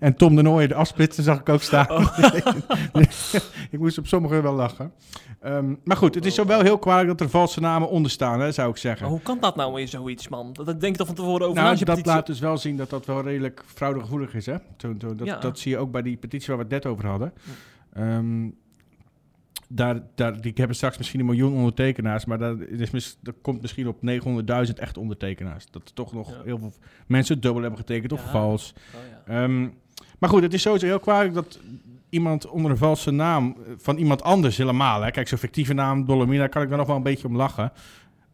[0.00, 2.10] en Tom de Nooijer, de afsplitser, zag ik ook staan.
[3.70, 4.92] ik moest op sommige wel lachen.
[5.40, 8.40] Ehm, maar goed, het is zo wel heel kwalijk dat er valse namen onder staan,
[8.40, 9.02] hè, zou ik zeggen.
[9.02, 10.52] Maar hoe kan dat nou weer zoiets, man?
[10.52, 13.06] Dat, denk ik toch van tevoren over Nou, dat laat dus wel zien dat dat
[13.06, 14.46] wel redelijk fraudegevoelig is.
[14.46, 14.56] Hè?
[14.76, 15.38] Zo, zo, dat, Ja.
[15.38, 17.32] dat zie je ook bij die petitie waar we het net over hadden.
[17.92, 18.48] Ehm,
[19.68, 23.60] daar, daar, die hebben straks misschien een miljoen ondertekenaars, maar daar, is mis, dat komt
[23.60, 23.96] misschien op
[24.66, 25.66] 900.000 echt ondertekenaars.
[25.70, 26.42] Dat er toch nog Ja.
[26.44, 26.72] heel veel
[27.06, 28.30] mensen dubbel hebben getekend of Ja.
[28.30, 28.74] vals.
[29.28, 29.34] Oh.
[29.34, 29.68] Ehm,
[30.18, 31.60] maar goed, het is sowieso heel kwalijk dat
[32.10, 35.02] iemand onder een valse naam eh, van iemand anders helemaal.
[35.02, 35.10] Hè?
[35.10, 37.72] Kijk, zo'n fictieve naam, Dolomina, kan ik daar nog wel een beetje om lachen.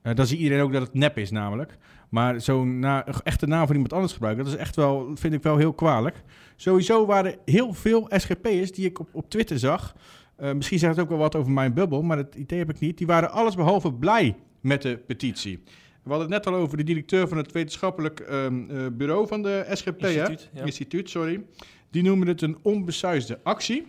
[0.02, 1.78] Eh, dan ziet iedereen ook dat het nep is namelijk.
[2.08, 5.42] Maar zo'n na- echte naam van iemand anders gebruiken, dat is echt wel, vind ik
[5.42, 6.22] wel heel kwalijk.
[6.56, 9.94] Sowieso waren heel veel SGP'ers die ik op, op Twitter zag,
[10.42, 12.78] eh, misschien zegt het ook wel wat over mijn bubbel, maar dat idee heb ik
[12.78, 12.98] niet.
[12.98, 15.62] Die waren allesbehalve blij met de petitie.
[16.02, 19.42] We hadden het net al over de directeur van het wetenschappelijk ehm, eh, bureau van
[19.42, 20.02] de SGP?
[20.02, 20.64] Instituut, ja.
[20.64, 21.44] Instituut, sorry.
[21.90, 23.86] Die noemen het een onbesuisde actie.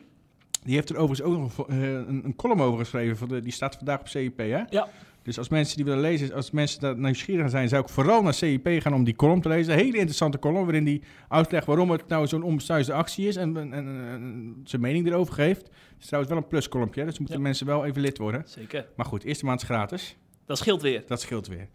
[0.63, 3.17] Die heeft er overigens ook nog een, eh, een, een column over geschreven.
[3.17, 4.63] Van de, die staat vandaag op CIP, hè?
[4.69, 4.89] Ja.
[5.23, 8.33] Dus als mensen die willen lezen, als mensen daar nieuwsgierig zijn, zou ik vooral naar
[8.33, 9.73] CIP gaan om die column te lezen.
[9.73, 13.73] Een hele interessante column waarin hij uitlegt waarom het nou zo'n onbesuisde actie is en,
[13.73, 15.61] en, zijn mening erover geeft.
[15.61, 17.41] Het is trouwens wel een pluskolompje, dus moeten Ja.
[17.41, 18.43] mensen wel even lid worden.
[18.45, 18.85] Zeker.
[18.95, 20.17] Maar goed, eerste maand is gratis.
[20.45, 21.03] Dat scheelt weer.
[21.07, 21.67] Dat scheelt weer.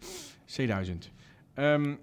[0.45, 1.11] C1000.
[1.53, 1.95] Ehm,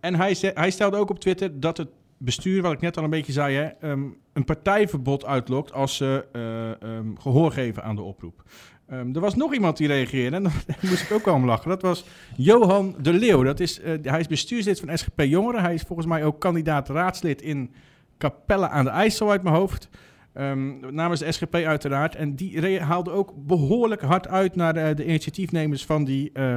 [0.00, 3.04] en hij, ze- hij stelde ook op Twitter dat het bestuur, wat ik net al
[3.04, 7.96] een beetje zei, hè, ehm, een partijverbod uitlokt als ze eh, ehm, gehoor geven aan
[7.96, 8.42] de oproep.
[8.88, 11.68] Ehm, er was nog iemand die reageerde en daar moest ik ook wel om lachen.
[11.68, 12.04] Dat was
[12.36, 13.42] Johan de Leeuw.
[13.42, 15.62] Dat is, eh, hij is bestuurslid van SGP Jongeren.
[15.62, 17.70] Hij is volgens mij ook kandidaat raadslid in
[18.18, 19.88] Capelle aan de IJssel uit mijn hoofd.
[20.36, 22.14] Ehm, namens de SGP uiteraard.
[22.14, 26.56] En die haalde ook behoorlijk hard uit naar eh, de initiatiefnemers van die eh,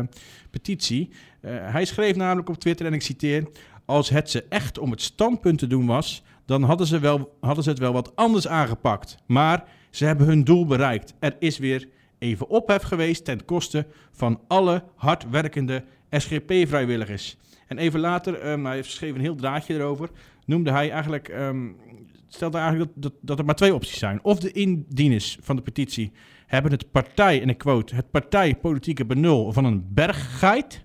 [0.49, 1.09] petitie.
[1.41, 3.47] Eh, hij schreef namelijk op Twitter, en ik citeer...
[3.85, 6.23] Als het ze echt om het standpunt te doen was...
[6.45, 9.17] dan hadden ze, wel, hadden ze het wel wat anders aangepakt.
[9.25, 11.13] Maar ze hebben hun doel bereikt.
[11.19, 11.87] Er is weer
[12.19, 17.37] even ophef geweest ten koste van alle hardwerkende SGP-vrijwilligers.
[17.67, 20.09] En even later, ehm, hij geschreven een heel draadje erover...
[20.45, 21.27] noemde hij eigenlijk...
[21.27, 21.67] ehm,
[22.27, 24.19] stelde eigenlijk dat, dat, dat er maar twee opties zijn.
[24.23, 26.11] Of de indieners van de petitie
[26.47, 30.83] hebben het partij, en ik quote, het partijpolitieke benul van een berggeit.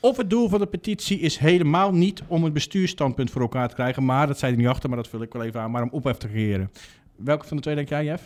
[0.00, 3.74] Of het doel van de petitie is helemaal niet om een bestuursstandpunt voor elkaar te
[3.74, 5.82] krijgen, maar dat zei hij niet achter, maar dat vul ik wel even aan, maar
[5.82, 6.70] om ophef te creëren.
[7.16, 8.22] Welke van de twee denk jij, Jeff?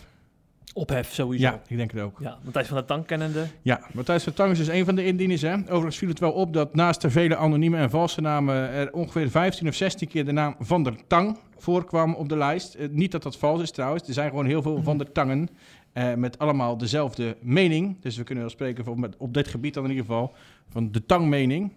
[0.75, 1.45] Ophef sowieso.
[1.45, 2.19] Ja, ik denk het ook.
[2.21, 3.47] Ja, Matthijs van der Tank kennende.
[3.63, 5.43] Ja, Matthijs van Tang is dus een van de indieners.
[5.43, 5.55] Hè?
[5.55, 9.31] Overigens viel het wel op dat naast de vele anonieme en valse namen er ongeveer
[9.31, 12.75] 15 of 16 keer de naam Van der Tang voorkwam op de lijst.
[12.75, 15.49] Eh, niet dat dat vals is trouwens, er zijn gewoon heel veel Van der Tangen
[15.93, 17.97] eh, met allemaal dezelfde mening.
[18.01, 20.35] Dus we kunnen wel spreken van, met, op dit gebied dan in ieder geval
[20.69, 21.73] van de Tang-mening.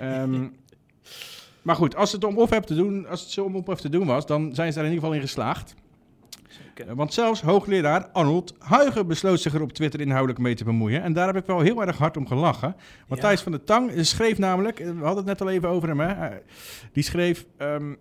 [0.00, 0.46] Ehm,
[1.62, 4.06] maar goed, als het om ophef te doen, als het zo om ophef te doen
[4.06, 5.74] was, dan zijn ze daar in ieder geval in geslaagd.
[6.78, 11.02] Eh, Want zelfs hoogleraar Arnold Huigen besloot zich er op Twitter inhoudelijk mee te bemoeien.
[11.02, 12.76] En daar heb ik wel heel erg hard om gelachen.
[13.08, 16.00] Matthijs van der Tang schreef namelijk, eh, we hadden het net al even over hem,
[16.00, 16.28] hè?
[16.28, 16.36] eh,
[16.92, 17.94] die schreef ehm,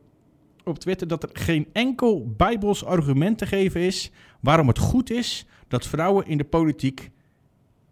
[0.63, 5.46] op Twitter dat er geen enkel bijbels argument te geven is waarom het goed is
[5.68, 7.12] dat vrouwen in de politiek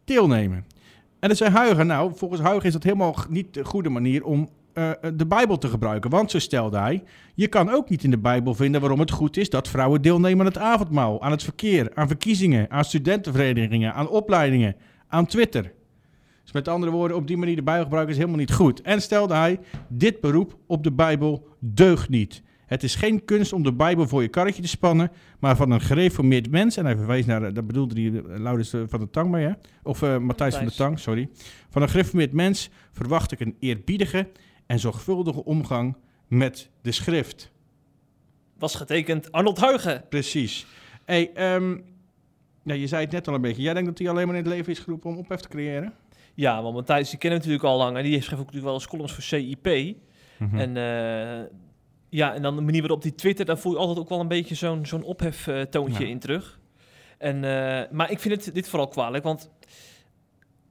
[0.03, 0.65] deelnemen.
[1.19, 4.49] En dan zei Huigen, nou, volgens Huigen is dat helemaal niet de goede manier om
[4.75, 6.09] eh, de Bijbel te gebruiken.
[6.09, 9.37] Want, zo stelde hij, je kan ook niet in de Bijbel vinden waarom het goed
[9.37, 14.09] is dat vrouwen deelnemen aan het avondmaal, aan het verkeer, aan verkiezingen, aan studentenverenigingen, aan
[14.09, 14.75] opleidingen,
[15.07, 15.73] aan Twitter.
[16.43, 18.81] Dus met andere woorden, op die manier de Bijbel gebruiken is helemaal niet goed.
[18.81, 22.43] En stelde hij, dit beroep op de Bijbel deugt niet.
[22.65, 25.81] Het is geen kunst om de Bijbel voor je karretje te spannen, maar van een
[25.81, 29.09] gereformeerd mens, en hij verwees naar, eh, dat bedoelde hij eh, Laurens eh, van de
[29.09, 29.51] Tang mee, hè?
[29.83, 30.71] of eh, Matthijs van de.
[30.71, 31.29] Tang, sorry.
[31.69, 34.27] Van een gereformeerd mens verwacht ik een eerbiedige
[34.65, 35.95] en zorgvuldige omgang
[36.27, 37.51] met de schrift.
[38.57, 40.03] Was getekend Arnold Huigen.
[40.09, 40.65] Precies.
[41.05, 41.77] Hey, ehm,
[42.63, 43.61] ja, je zei het net al een beetje.
[43.61, 45.93] Jij denkt dat hij alleen maar in het leven is geroepen om ophef te creëren?
[46.33, 47.97] Ja, want Matthijs, die kennen we natuurlijk al lang.
[47.97, 49.95] En die schreef ook natuurlijk wel eens columns voor CIP.
[50.37, 50.57] Mhm.
[50.57, 51.45] En eh,
[52.09, 54.27] ja, en dan de manier waarop die Twitter, daar voel je altijd ook wel een
[54.27, 55.99] beetje zo'n zo'n ophef eh, Ja.
[55.99, 56.59] in terug.
[57.17, 59.51] En, eh, maar ik vind het, dit vooral kwalijk, want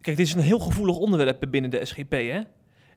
[0.01, 2.41] kijk, dit is een heel gevoelig onderwerp binnen de SGP, hè.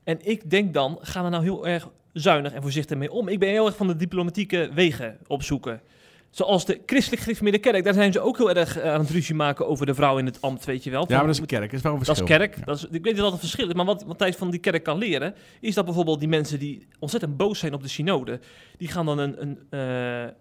[0.08, 3.28] En ik denk dan, gaan we nou heel erg zuinig en voorzichtig mee om.
[3.28, 5.82] Ik ben heel erg van de diplomatieke wegen opzoeken.
[6.30, 9.36] Zoals de christelijk gereformeerde kerk, daar zijn ze ook heel erg eh, aan het ruzie
[9.36, 11.06] maken over de vrouw in het ambt, weet je wel.
[11.08, 11.66] ja, maar dat is een kerk.
[11.66, 12.38] Dat is wel een dat is verschil.
[12.38, 12.58] kerk.
[12.58, 12.66] Ja.
[12.66, 13.74] Dat is, ik weet dat dat een verschil is.
[13.74, 17.38] Maar wat Matthijs van die kerk kan leren, is dat bijvoorbeeld die mensen die ontzettend
[17.38, 18.40] boos zijn op de synode,
[18.78, 20.34] die gaan dan een, een, eh,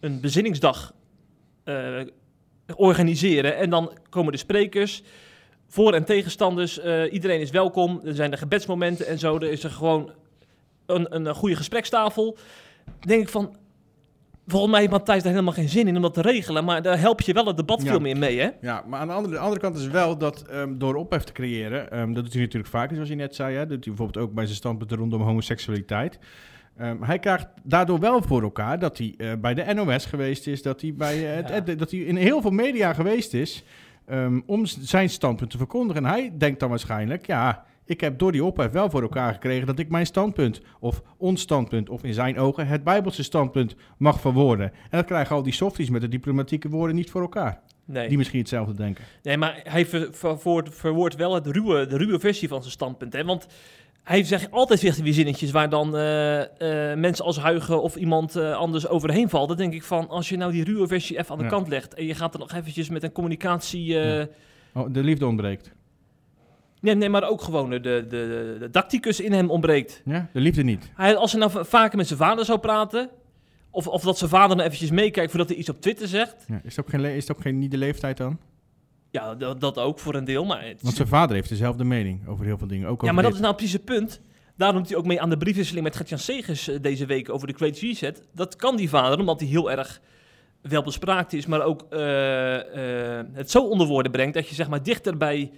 [0.00, 0.94] een bezinningsdag
[1.64, 2.00] eh,
[2.76, 3.56] organiseren.
[3.56, 5.02] En dan komen de sprekers,
[5.76, 6.78] voor- en tegenstanders.
[6.80, 8.00] eh, iedereen is welkom.
[8.04, 9.36] Er zijn de gebedsmomenten en zo.
[9.36, 10.10] Er is er gewoon
[10.86, 12.36] een, een, goede gesprekstafel.
[13.00, 13.56] denk ik van...
[14.46, 16.64] Volgens mij heeft Matthijs daar helemaal geen zin in om dat te regelen.
[16.64, 17.90] Maar daar help je wel het debat Ja.
[17.90, 18.48] veel meer mee, hè?
[18.60, 21.32] Ja, maar aan de andere, de andere kant is wel dat ehm, door ophef te
[21.32, 23.94] creëren, ehm, dat doet hij natuurlijk vaker, zoals je net zei, hè, dat doet hij
[23.94, 26.18] bijvoorbeeld ook bij zijn standpunten rondom homoseksualiteit.
[26.76, 30.62] Ehm, hij krijgt daardoor wel voor elkaar dat hij eh, bij de NOS geweest is,
[30.62, 31.74] dat hij, bij, eh, Ja.
[31.74, 33.64] dat hij in heel veel media geweest is
[34.06, 36.04] ehm, om zijn standpunt te verkondigen.
[36.04, 39.66] En hij denkt dan waarschijnlijk, ja, ik heb door die ophef wel voor elkaar gekregen
[39.66, 44.20] dat ik mijn standpunt, of ons standpunt, of in zijn ogen het Bijbelse standpunt mag
[44.20, 44.72] verwoorden.
[44.72, 47.60] En dat krijgen al die softies met de diplomatieke woorden niet voor elkaar.
[47.84, 48.08] Nee.
[48.08, 49.04] Die misschien hetzelfde denken.
[49.22, 52.72] Nee, maar hij ver, ver- verwoordt- verwoordt wel het ruwe, de ruwe versie van zijn
[52.72, 53.12] standpunt.
[53.12, 53.24] Hè?
[53.24, 53.46] Want
[54.06, 56.40] hij zegt altijd weer die zinnetjes waar dan eh,
[56.92, 59.48] eh, mensen als Huigen of iemand eh, anders overheen valt.
[59.48, 61.50] Dan denk ik van, als je nou die ruwe versie even aan de Ja.
[61.50, 63.84] kant legt en je gaat er nog eventjes met een communicatie...
[63.84, 64.26] Ja.
[64.74, 65.72] Oh, de liefde ontbreekt.
[66.80, 70.02] nee, nee, maar ook gewoon de, de, dacticus in hem ontbreekt.
[70.04, 70.28] Ja?
[70.32, 70.90] De liefde niet.
[70.94, 73.08] Hij, als hij nou va- vaker met zijn vader zou praten,
[73.70, 76.44] of, of dat zijn vader nou eventjes meekijkt voordat hij iets op Twitter zegt.
[76.48, 76.60] Ja.
[76.64, 78.38] Is ook, geen is ook geen, niet de leeftijd dan?
[79.16, 80.64] Ja, dat, dat ook voor een deel, maar...
[80.66, 82.86] het- Want zijn vader heeft dezelfde mening over heel veel dingen.
[82.86, 84.20] Ook over ja, maar dat is nou precies het punt.
[84.56, 87.46] Daarom doet hij ook mee aan de briefwisseling met Gertjan Segers eh, deze week over
[87.46, 88.22] de Great Reset.
[88.34, 90.00] Dat kan die vader, omdat hij heel erg
[90.62, 94.68] wel bespraakt is, maar ook eh, eh, het zo onder woorden brengt dat je zeg
[94.68, 95.50] maar dichter bij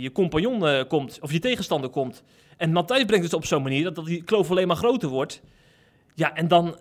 [0.00, 2.22] je compagnon komt, of je tegenstander komt.
[2.56, 5.42] En Matthijs brengt het op zo'n manier dat, dat die kloof alleen maar groter wordt.
[6.14, 6.76] Ja, en dan,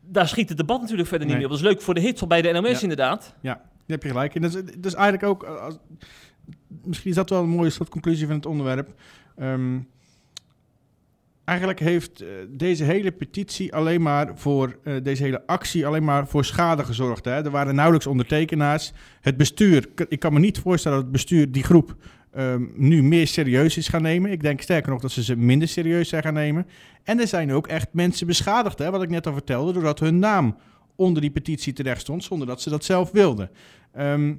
[0.00, 1.50] daar schiet het debat natuurlijk verder niet meer op.
[1.50, 2.80] Dat is leuk voor de hits bij de NOS Ja.
[2.80, 3.34] inderdaad.
[3.42, 3.60] Daar
[3.92, 4.42] heb je gelijk in.
[4.42, 5.42] Dat is, eigenlijk ook...
[5.44, 5.66] eh,
[6.84, 8.94] misschien is dat wel een mooie soort conclusie van het onderwerp.
[9.36, 9.78] Ehm,
[11.44, 14.78] eigenlijk heeft eh, deze hele petitie alleen maar voor...
[14.84, 17.24] eh, deze hele actie alleen maar voor schade gezorgd.
[17.24, 17.44] Hè?
[17.44, 18.92] Er waren nauwelijks ondertekenaars.
[19.20, 19.88] Het bestuur...
[20.08, 21.96] Ik kan me niet voorstellen dat het bestuur die groep...
[22.32, 24.30] ehm, nu meer serieus is gaan nemen.
[24.30, 26.66] Ik denk sterker nog dat ze ze minder serieus zijn gaan nemen.
[27.02, 30.18] En er zijn ook echt mensen beschadigd, hè, wat ik net al vertelde, doordat hun
[30.18, 30.56] naam
[30.96, 33.50] onder die petitie terecht stond, zonder dat ze dat zelf wilden.
[33.92, 34.34] Ehm,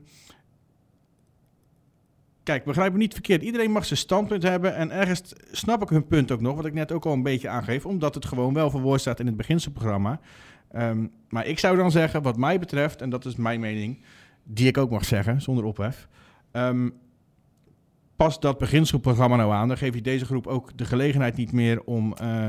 [2.44, 3.42] kijk, begrijp me niet verkeerd.
[3.42, 4.76] Iedereen mag zijn standpunt hebben.
[4.76, 7.50] En ergens snap ik hun punt ook nog, wat ik net ook al een beetje
[7.50, 10.20] aangeef, omdat het gewoon wel verwoord staat in het beginselprogramma.
[10.72, 14.02] Ehm, maar ik zou dan zeggen, wat mij betreft, en dat is mijn mening,
[14.44, 16.08] die ik ook mag zeggen, zonder ophef.
[16.52, 16.89] ehm,
[18.16, 21.84] pas dat beginselprogramma nou aan, dan geef je deze groep ook de gelegenheid niet meer
[21.84, 22.48] om, eh,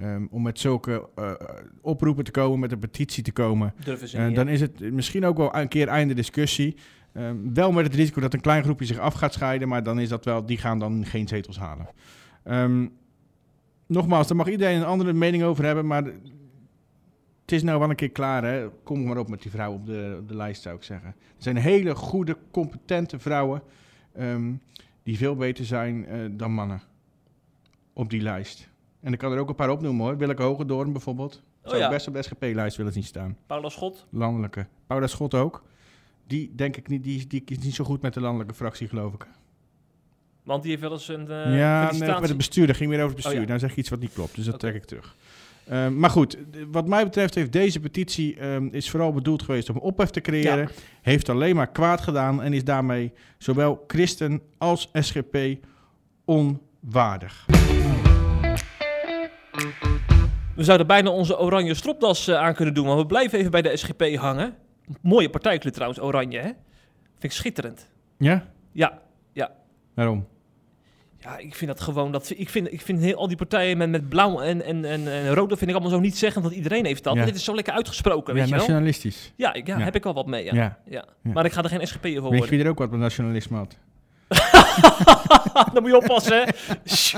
[0.00, 1.32] ehm, om met zulke eh,
[1.80, 3.74] oproepen te komen, met een petitie te komen.
[3.84, 6.76] Ze Eh, dan is het misschien ook wel een keer einde discussie.
[7.12, 10.00] Ehm, wel met het risico dat een klein groepje zich af gaat scheiden, maar dan
[10.00, 11.88] is dat wel, die gaan dan geen zetels halen.
[12.44, 12.86] Ehm,
[13.86, 16.04] nogmaals, daar mag iedereen een andere mening over hebben, maar
[17.40, 18.44] het is nou wel een keer klaar.
[18.44, 18.68] Hè?
[18.82, 21.08] Kom maar op met die vrouw op de, op de lijst, zou ik zeggen.
[21.08, 23.62] Er zijn hele goede, competente vrouwen
[25.02, 26.82] die veel beter zijn eh, dan mannen
[27.92, 28.69] op die lijst.
[29.00, 30.16] En ik kan er ook een paar opnoemen hoor.
[30.16, 31.42] Willeke Hogendoorn bijvoorbeeld.
[31.62, 31.86] Zou Oh ja.
[31.86, 34.06] ik best op de SGP-lijst willen zien staan Paula Schot.
[34.10, 34.66] landelijke.
[34.86, 35.62] Paula Schot ook.
[36.26, 39.14] Die denk ik niet, die, die is niet zo goed met de landelijke fractie, geloof
[39.14, 39.26] ik.
[40.42, 42.66] Want die heeft wel eens een eh ja, nee, met het bestuur.
[42.66, 43.40] Dat ging weer over het bestuur.
[43.40, 43.48] Oh ja.
[43.48, 45.16] Nou zeg je iets wat niet klopt, dus dat trek ik terug.
[45.66, 46.38] Ehm, maar goed,
[46.70, 50.58] wat mij betreft heeft deze petitie ehm, is vooral bedoeld geweest om ophef te creëren.
[50.58, 50.68] Ja.
[51.02, 55.36] Heeft alleen maar kwaad gedaan en is daarmee zowel christen als SGP
[56.24, 57.46] onwaardig.
[60.56, 63.62] We zouden bijna onze oranje stropdas eh, aan kunnen doen, maar we blijven even bij
[63.62, 64.54] de SGP hangen.
[65.00, 66.50] Mooie partijkleur trouwens, oranje, hè?
[67.18, 67.88] Vind ik schitterend.
[68.18, 68.48] Ja?
[68.72, 68.98] Ja,
[69.94, 70.26] Waarom?
[71.18, 72.12] ja ik vind dat gewoon...
[72.12, 75.08] Dat, ik vind, ik vind heel, al die partijen met, met blauw en, en, en,
[75.08, 77.14] en rood, dat vind ik allemaal zo niet zeggen, want iedereen heeft dat.
[77.14, 77.24] Ja.
[77.24, 78.60] Dit is zo lekker uitgesproken, weet ja, je wel?
[78.60, 79.32] nationalistisch.
[79.36, 79.84] Ja, ik, ja, Ja.
[79.84, 80.54] heb ik al wat mee, ja.
[80.54, 80.78] Ja.
[80.84, 81.04] ja.
[81.22, 81.32] Ja.
[81.32, 82.48] Maar ik ga er geen SGP'er voor Weet je worden.
[82.50, 83.76] wie er ook wat met nationalisme had?
[85.72, 86.44] Dan moet je oppassen, hè?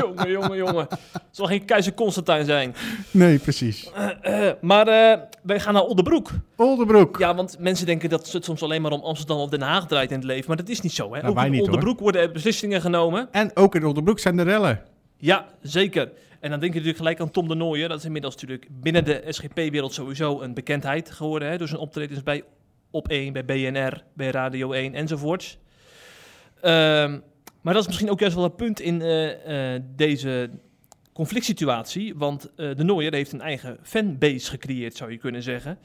[0.00, 0.86] jongen, jongen, jongen.
[1.12, 2.74] Het zal geen keizer Constantijn zijn.
[3.10, 3.90] Nee, precies.
[3.92, 6.30] Eh, eh, maar eh, wij gaan naar Oldenbroek.
[6.56, 7.18] Oldenbroek.
[7.18, 10.10] Ja, want mensen denken dat het soms alleen maar om Amsterdam of Den Haag draait
[10.10, 10.44] in het leven.
[10.46, 11.16] Maar dat is niet zo, hè?
[11.16, 11.68] Nou, Ook wij in niet, hoor.
[11.68, 13.28] Oldenbroek worden er beslissingen genomen.
[13.30, 14.82] En ook in Oldenbroek zijn de rellen.
[15.16, 16.12] Ja, zeker.
[16.40, 17.88] En dan denk je natuurlijk gelijk aan Tom de Nooijen.
[17.88, 21.48] Dat is inmiddels natuurlijk binnen de SGP-wereld sowieso een bekendheid geworden.
[21.48, 21.58] Hè?
[21.58, 22.44] Door zijn optredens bij
[22.90, 25.58] Op 1, bij BNR, bij Radio 1 enzovoorts.
[26.60, 27.18] Ehm,
[27.62, 30.50] maar dat is misschien ook juist wel een punt in eh, eh, deze
[31.12, 32.14] conflict situatie.
[32.16, 35.78] Want eh, de Nooijer heeft een eigen fanbase gecreëerd, zou je kunnen zeggen.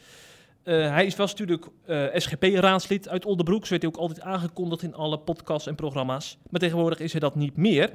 [0.64, 1.68] Hij is wel natuurlijk
[2.14, 3.64] SGP-raadslid uit Oldenbroek.
[3.64, 6.38] Zo werd hij ook altijd aangekondigd in alle podcasts en programma's.
[6.50, 7.92] Maar tegenwoordig is hij dat niet meer.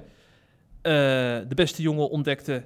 [0.82, 2.64] De beste jongen ontdekte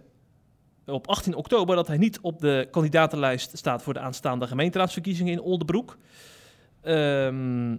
[0.86, 5.40] op 18 oktober dat hij niet op de kandidatenlijst staat voor de aanstaande gemeenteraadsverkiezingen in
[5.40, 5.98] Oldenbroek.
[6.82, 7.76] Ehm,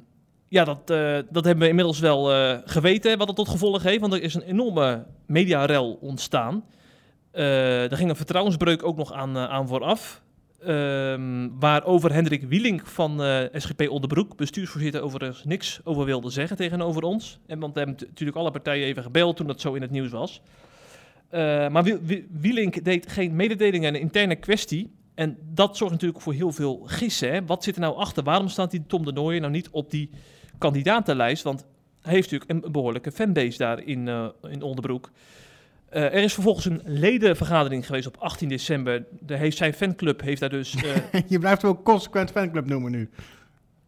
[0.50, 4.00] ja, dat, eh, dat hebben we inmiddels wel eh, geweten wat dat tot gevolg heeft,
[4.00, 6.64] want er is een enorme mediarel ontstaan.
[7.32, 10.22] Eh, er ging een vertrouwensbreuk ook nog aan, aan vooraf.
[10.62, 13.22] Ehm, waarover Hendrik Wielink van
[13.54, 17.40] SGP Oldenbroek, bestuursvoorzitter, overigens niks over wilde zeggen tegenover ons.
[17.48, 20.12] En want we hebben natuurlijk alle partijen even gebeld toen dat zo in het nieuws
[20.12, 20.42] was.
[21.70, 24.92] Maar Wiel- Wiel- Wielink deed geen mededelingen, een interne kwestie.
[25.16, 27.32] En dat zorgt natuurlijk voor heel veel gissen.
[27.32, 27.46] Hè?
[27.46, 28.24] Wat zit er nou achter?
[28.24, 30.10] Waarom staat die Tom de Nooijen nou niet op die
[30.58, 31.44] kandidatenlijst?
[31.44, 31.66] Want
[32.02, 35.12] hij heeft natuurlijk een behoorlijke fanbase daar in, eh, in Oldenbroek.
[35.90, 39.06] Eh, er is vervolgens een ledenvergadering geweest op 18 december.
[39.20, 40.76] De heeft, zijn fanclub heeft daar dus...
[40.76, 43.10] eh, Je blijft ook consequent fanclub noemen nu.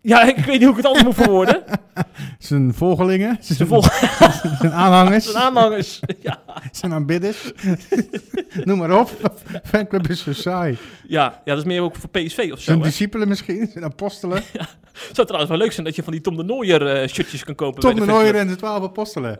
[0.02, 1.64] Ja, ik weet niet hoe ik het anders moet verwoorden.
[2.40, 3.68] Zijn volgelingen, zijn,
[4.60, 6.00] zijn aanhangers, zijn aanhangers.
[6.20, 6.40] Ja,
[6.72, 7.52] zijn aanbidders.
[8.64, 9.34] Noem maar op.
[9.64, 10.78] Fanclub is zo saai.
[11.08, 12.64] ja, ja, dat is meer ook voor PSV of zo.
[12.72, 14.44] Zijn discipelen misschien, zijn apostelen.
[15.12, 17.56] Zou trouwens wel leuk zijn dat je van die Tom de Nooier eh, shirtjes kan
[17.56, 17.80] kopen.
[17.82, 19.40] Tom bij de de Nooier en de twaalf apostelen.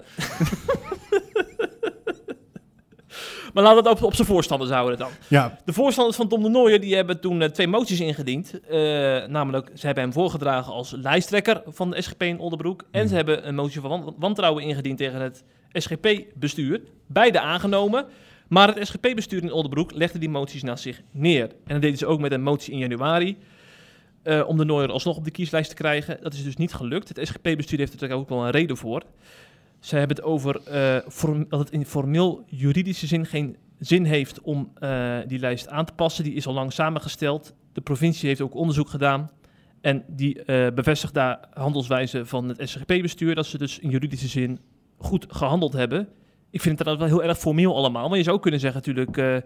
[3.60, 5.10] Maar laten we het op, op zijn voorstanders houden dan.
[5.28, 8.60] Ja, De voorstanders van Tom de Nooijer die hebben toen eh, twee moties ingediend.
[8.60, 8.80] Eh,
[9.28, 12.84] namelijk, ze hebben hem voorgedragen als lijsttrekker van de SGP in Oldenbroek.
[12.92, 15.44] En ze hebben een motie van wan- wantrouwen ingediend tegen het
[15.74, 16.82] SGP-bestuur.
[17.08, 18.06] Beide aangenomen.
[18.48, 21.42] Maar het SGP-bestuur in Oldenbroek legde die moties naast zich neer.
[21.44, 23.38] En dat deden ze ook met een motie in januari.
[24.24, 26.18] eh, om de Nooijer alsnog op de kieslijst te krijgen.
[26.22, 27.08] Dat is dus niet gelukt.
[27.08, 29.02] Het SGP-bestuur heeft er natuurlijk ook wel een reden voor.
[29.80, 34.72] Ze hebben het over eh, dat het in formeel juridische zin geen zin heeft om
[34.76, 36.24] eh, die lijst aan te passen.
[36.24, 37.56] Die is al lang samengesteld.
[37.74, 39.32] De provincie heeft ook onderzoek gedaan.
[39.82, 43.36] En die eh, bevestigt daar handelswijze van het SGP-bestuur.
[43.36, 44.60] Dat ze dus in juridische zin
[44.98, 46.08] goed gehandeld hebben.
[46.50, 48.10] Ik vind het trouwens wel heel erg formeel allemaal.
[48.10, 49.44] Maar je zou kunnen zeggen natuurlijk...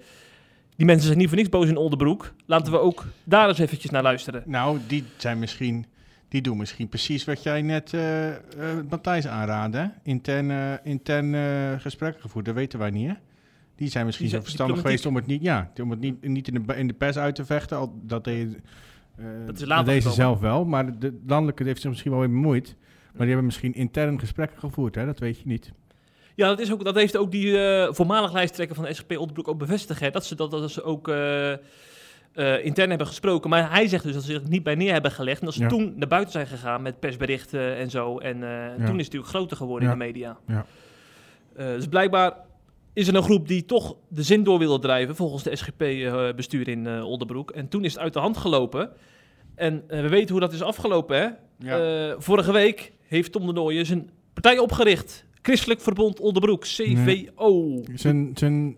[0.75, 2.33] die mensen zijn niet voor niks boos in Oldenbroek.
[2.45, 4.43] Laten we ook daar eens eventjes naar luisteren.
[4.45, 5.85] nou, die zijn misschien...
[6.33, 8.29] Die doen misschien precies wat jij net eh,
[8.89, 9.77] Matthijs aanraadde.
[9.77, 9.87] hè?
[10.03, 11.35] Intern, eh, intern
[11.79, 13.13] gesprekken gevoerd, dat weten wij niet, hè?
[13.75, 16.47] Die zijn misschien Die zo verstandig geweest om het niet, ja, om het niet, niet
[16.47, 17.77] in, de, in de pers uit te vechten.
[17.77, 18.57] Al, dat deed,
[19.45, 20.13] Dat is later deed ze gekomen.
[20.15, 22.75] zelf wel, maar de landelijke heeft zich misschien wel weer bemoeid.
[23.03, 25.05] Maar die hebben misschien intern gesprekken gevoerd, hè?
[25.05, 25.71] dat weet je niet.
[26.35, 27.57] Ja, dat, is ook, dat heeft ook die
[27.89, 29.99] voormalig lijsttrekker van de SGP Oldenbroek ook bevestigd.
[29.99, 31.07] Hè, dat, ze, dat, dat ze ook
[32.33, 33.49] eh, intern hebben gesproken.
[33.49, 35.39] Maar hij zegt dus dat ze zich niet bij neer hebben gelegd.
[35.39, 35.67] En dat ze Ja.
[35.67, 38.17] toen naar buiten zijn gegaan met persberichten en zo.
[38.17, 39.93] En eh, toen is het natuurlijk groter geworden Ja.
[39.93, 40.37] in de media.
[40.47, 40.65] Ja.
[41.55, 42.33] Eh, dus blijkbaar
[42.93, 46.87] is er een groep die toch de zin door wilde drijven, volgens de SGP-bestuur in
[46.87, 47.51] eh Oldenbroek.
[47.51, 48.89] En toen is het uit de hand gelopen.
[49.55, 51.27] En we weten hoe dat is afgelopen, hè?
[52.09, 55.25] Eh, vorige week heeft Tom de Nooijen zijn partij opgericht.
[55.41, 57.81] Christelijk Verbond Oldenbroek, CVO.
[57.95, 58.75] Zijn, zijn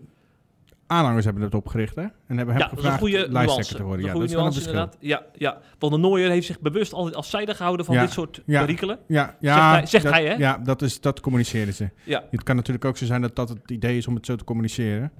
[0.86, 2.02] aanhangers hebben het opgericht, hè?
[2.02, 3.74] En hebben hem Ja, gevraagd goede lijsttrekker nuance.
[3.76, 4.00] te worden.
[4.06, 4.96] Dat Ja, goede nuance inderdaad.
[5.00, 5.58] Ja, ja.
[5.78, 8.60] Want de Nooier heeft zich bewust altijd afzijdig gehouden van Ja, dit soort ja.
[8.60, 8.98] perikelen.
[9.06, 10.34] Ja, ja Zegt hij- zegt dat, hij, hè?
[10.34, 11.90] Ja, dat, is, dat communiceren ze.
[12.04, 12.24] Ja.
[12.30, 14.44] Het kan natuurlijk ook zo zijn dat dat het idee is om het zo te
[14.44, 15.12] communiceren.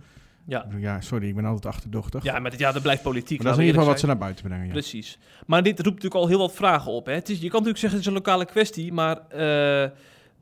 [0.48, 0.66] Ja.
[0.78, 2.22] Ja, sorry, ik ben altijd achterdochtig.
[2.22, 3.36] Ja, maar dit, ja, dat blijft politiek.
[3.42, 4.66] maar dat is in ieder geval wat ze naar buiten brengen.
[4.66, 4.72] Ja.
[4.72, 5.18] Precies.
[5.46, 7.06] Maar dit roept natuurlijk al heel wat vragen op.
[7.06, 7.12] Hè.
[7.12, 9.82] Het is, je kan natuurlijk zeggen het is een lokale kwestie, maar eh,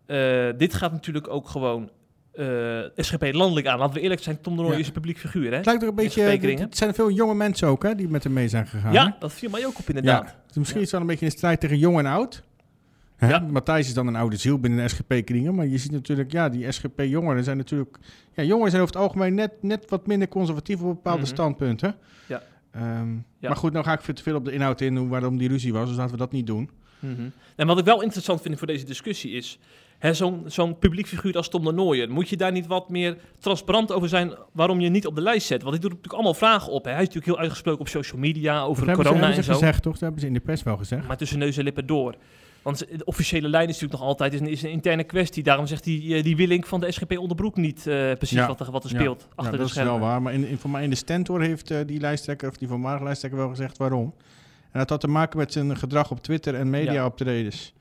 [0.07, 1.91] eh, dit gaat natuurlijk ook gewoon
[2.37, 3.79] eh, SGP landelijk aan.
[3.79, 4.75] Laten we eerlijk zijn, Tom de Ja.
[4.75, 5.51] is een publiek figuur.
[5.51, 5.57] Hè?
[5.57, 6.23] Het lijkt ook een beetje,
[6.63, 8.87] het zijn veel jonge mensen ook, hè, die met hem mee zijn gegaan.
[8.95, 9.01] hè?
[9.01, 10.29] Ja, dat viel mij ook op inderdaad.
[10.29, 10.35] Ja.
[10.47, 12.43] Dus misschien is het wel een beetje een strijd tegen jong en oud.
[13.17, 13.29] Hè?
[13.29, 13.39] Ja.
[13.39, 15.55] Matthijs is dan een oude ziel binnen de SGP-kringen.
[15.55, 17.97] Maar je ziet natuurlijk, ja, die SGP-jongeren zijn natuurlijk...
[18.33, 21.29] Ja, jongeren zijn over het algemeen net, net wat minder conservatief op bepaalde Mhm.
[21.31, 21.95] standpunten.
[22.27, 22.43] Ja.
[22.71, 23.49] Ehm, Ja.
[23.51, 25.49] Maar goed, nou ga ik veel te veel op de inhoud in, hoe- waarom die
[25.49, 25.89] ruzie was.
[25.89, 26.71] Dus laten we dat niet doen.
[26.99, 27.23] Mhm.
[27.57, 29.59] En wat ik wel interessant vind voor deze discussie is...
[30.05, 32.11] hè, Zo'n zo'n publiek figuur als Tom de Nooijer...
[32.11, 34.33] moet je daar niet wat meer transparant over zijn...
[34.53, 35.61] waarom je niet op de lijst zet?
[35.63, 36.85] Want dit doet natuurlijk allemaal vragen op.
[36.85, 36.91] Hè.
[36.91, 38.63] Hij is natuurlijk heel uitgesproken op social media...
[38.63, 39.59] over dat ze, corona hebben en ze zo.
[39.59, 39.93] gezegd, toch?
[39.93, 41.07] Dat hebben ze in de pers wel gezegd.
[41.07, 42.15] Maar tussen neus en lippen door.
[42.63, 45.43] Want de officiële lijn is natuurlijk nog altijd is een, is een interne kwestie.
[45.43, 48.47] Daarom zegt die, eh, die Willink van de SGP Onderbroek niet eh, precies Ja.
[48.47, 49.93] wat er, wat er speelt Ja, achter de dat is schermen.
[50.01, 50.23] wel waar.
[50.23, 53.05] Maar in, in, voor mij in de stentor heeft eh, die lijsttrekker, of die voormalige
[53.05, 54.15] lijsttrekker, wel gezegd waarom.
[54.71, 57.73] En dat had te maken met zijn gedrag op Twitter en media optredens.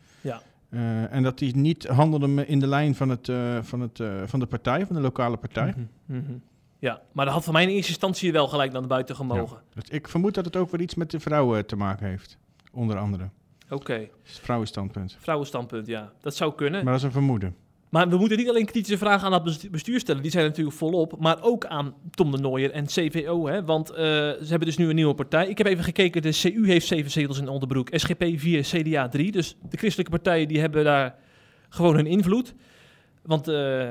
[0.74, 0.80] Ja.
[0.80, 4.22] Eh, en dat hij niet handelde in de lijn van, het, eh, van, het, eh,
[4.26, 5.74] van de partij, van de lokale partij.
[6.06, 6.34] Mhm, mhm.
[6.80, 9.62] Ja, maar dat had voor mij in eerste instantie wel gelijk naar buiten gemogen.
[9.74, 12.38] Dus ik vermoed dat het ook weer iets met de vrouwen te maken heeft.
[12.72, 13.30] Onder andere.
[13.70, 15.18] Oké, vrouwenstandpunt.
[15.20, 16.12] vrouwenstandpunt, ja.
[16.22, 16.84] Dat zou kunnen.
[16.84, 17.56] Maar dat is een vermoeden.
[17.94, 20.76] Maar we moeten niet alleen kritische vragen aan dat bestu- bestuur stellen, die zijn natuurlijk
[20.78, 23.48] volop, maar ook aan Tom de Nooijer en CVO.
[23.48, 23.64] Hè?
[23.66, 25.48] Want eh, ze hebben dus nu een nieuwe partij.
[25.48, 29.32] Ik heb even gekeken, de CU heeft zeven zetels in Onderbroek, SGP 4, CDA 3.
[29.32, 31.16] Dus de christelijke partijen die hebben daar
[31.70, 32.54] gewoon hun invloed.
[33.22, 33.90] Want eh,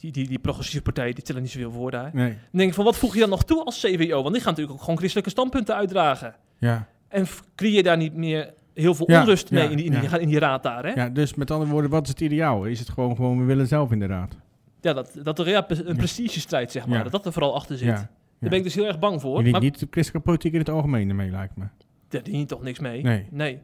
[0.00, 2.10] die, die, die progressieve partijen die tellen niet zoveel voor daar.
[2.12, 2.30] Nee.
[2.30, 4.22] Dan denk ik van, wat voeg je dan nog toe als CVO?
[4.22, 6.34] Want die gaan natuurlijk ook gewoon christelijke standpunten uitdragen.
[6.58, 6.88] Ja.
[7.08, 10.28] En creëer je daar niet meer heel veel onrust mee in, die, in, die, in
[10.28, 10.92] die raad daar, hè?
[10.92, 12.64] ja, dus met andere woorden, wat is het ideaal?
[12.64, 14.36] Is het gewoon, gewoon we willen zelf in de raad?
[14.80, 17.88] Ja, dat, dat er ja, een prestigestrijd, zeg maar, dat dat er vooral achter zit.
[17.88, 19.44] Daar ben ik dus heel erg bang voor.
[19.44, 21.64] Je Maar niet de christelijke politiek in het algemeen ermee, lijkt me.
[22.08, 23.26] daar dient je toch niks mee?
[23.30, 23.58] Nee.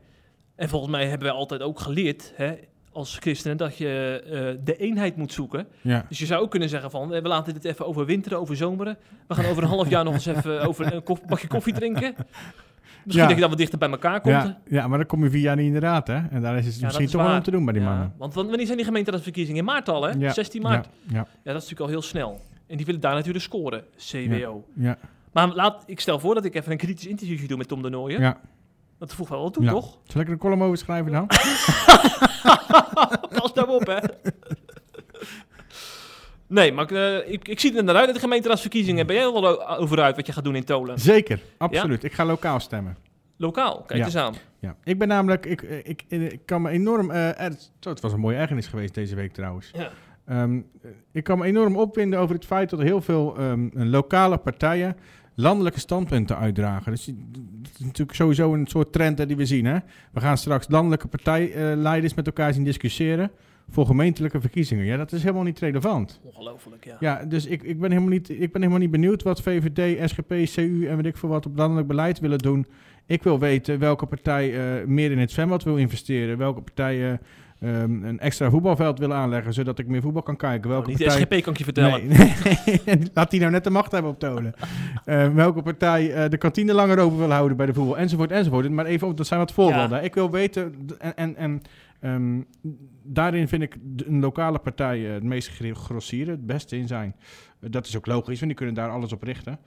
[0.54, 2.54] En volgens mij hebben wij altijd ook geleerd, hè,
[2.92, 5.66] als christenen, dat je eh, de eenheid moet zoeken.
[5.80, 6.04] Ja.
[6.08, 8.96] Dus je zou ook kunnen zeggen van, eh, we laten dit even overwinteren, overzomeren.
[9.28, 12.14] We gaan over een half jaar nog eens even over een bakje koffie drinken.
[13.04, 14.34] Misschien dat je dan wat dichter bij elkaar komt.
[14.34, 16.14] Ja, ja, maar dan kom je vier jaar niet in de raad, hè?
[16.30, 18.12] En daar is het misschien is toch wel om te doen bij die mannen.
[18.18, 19.58] want wan- wanneer zijn die gemeenteraadsverkiezingen?
[19.60, 20.10] In maart al, hè?
[20.18, 20.32] Ja.
[20.32, 20.88] 16 maart.
[21.06, 21.18] Ja.
[21.18, 22.40] Dat is natuurlijk al heel snel.
[22.66, 24.64] En die willen daar natuurlijk scoren, CWO.
[24.74, 24.98] ja,
[25.32, 27.88] Maar laat, ik stel voor dat ik even een kritisch interviewje doe met Tom de
[27.90, 28.20] Nooijen.
[28.20, 28.40] ja.
[28.98, 29.70] Dat voegt wel wat toe, Ja.
[29.70, 29.98] toch?
[30.04, 31.26] Zal ik er een column over schrijven dan?
[33.40, 33.98] Pas nou op, hè.
[36.50, 39.06] Nee, maar ik, eh, ik, ik zie er naar uit dat de gemeenteraadsverkiezingen.
[39.06, 40.98] Ben jij er wel o- over uit wat je gaat doen in Tolen?
[41.00, 42.04] Zeker, absoluut.
[42.04, 42.96] Ik ga lokaal stemmen.
[43.36, 44.04] Lokaal, kijk Ja.
[44.04, 44.34] eens aan.
[44.58, 44.76] Ja.
[44.84, 48.20] Ik ben namelijk, ik, ik, ik, ik kan me enorm, eh, zo, het was een
[48.20, 49.70] mooie ergernis geweest deze week trouwens.
[49.72, 49.90] Ja.
[50.26, 50.60] Ehm,
[51.12, 54.96] ik kan me enorm opwinden over het feit dat er heel veel ehm, lokale partijen
[55.34, 56.92] landelijke standpunten uitdragen.
[56.92, 59.64] Dus dat is natuurlijk sowieso een soort trend hè, die we zien.
[59.64, 59.76] Hè?
[60.12, 63.30] We gaan straks landelijke partijleiders met elkaar zien discussiëren
[63.70, 64.84] voor gemeentelijke verkiezingen.
[64.84, 66.20] Ja, dat is helemaal niet relevant.
[66.22, 66.96] Ongelooflijk, ja.
[67.00, 70.28] Ja, dus ik, ik, ben helemaal niet, ik ben helemaal niet benieuwd wat VVD, SGP,
[70.28, 72.66] CU en weet ik veel wat op landelijk beleid willen doen.
[73.06, 76.38] Ik wil weten welke partij eh, meer in het zwembad wil investeren.
[76.38, 77.18] Welke partij eh,
[77.60, 80.70] ehm, een extra voetbalveld wil aanleggen, zodat ik meer voetbal kan kijken.
[80.70, 81.20] Oh, Welke de partij...
[81.20, 82.06] SGP kan ik je vertellen.
[82.08, 82.34] Nee,
[82.86, 83.02] nee.
[83.14, 84.54] laat die nou net de macht hebben op Tolen.
[85.04, 88.70] Eh, welke partij eh, de kantine langer open wil houden bij de voetbal, enzovoort, enzovoort.
[88.70, 90.04] Maar even, op, dat zijn wat voorbeelden.
[90.04, 91.62] Ik wil weten, en, en, en
[92.00, 92.40] ehm,
[93.02, 96.86] daarin vind ik de- een lokale partij eh, het meest gro- grossieren, het beste in
[96.86, 97.16] zijn.
[97.60, 99.58] Dat is ook logisch, want die kunnen daar alles op richten.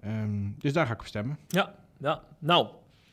[0.00, 0.28] Ehm,
[0.58, 1.38] dus daar ga ik op stemmen.
[1.48, 2.20] Ja, ja.
[2.38, 2.66] Nou,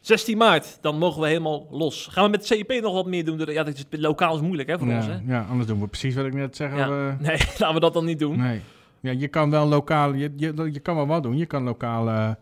[0.07, 2.07] 16 maart, dan mogen we helemaal los.
[2.11, 3.37] Gaan we met CIP nog wat meer doen?
[3.37, 5.05] Ja, dat is, lokaal is moeilijk hè, voor ons.
[5.05, 5.11] Hè?
[5.11, 6.75] Ja, ja, anders doen we precies wat ik net zeg.
[6.75, 6.87] Ja.
[7.09, 8.37] eh, Nee, laten we dat dan niet doen.
[8.37, 8.61] Nee.
[8.99, 11.37] Ja, je kan wel lokaal, je, je, je kan wel wat doen.
[11.37, 12.35] Je kan lokaal eh, eh,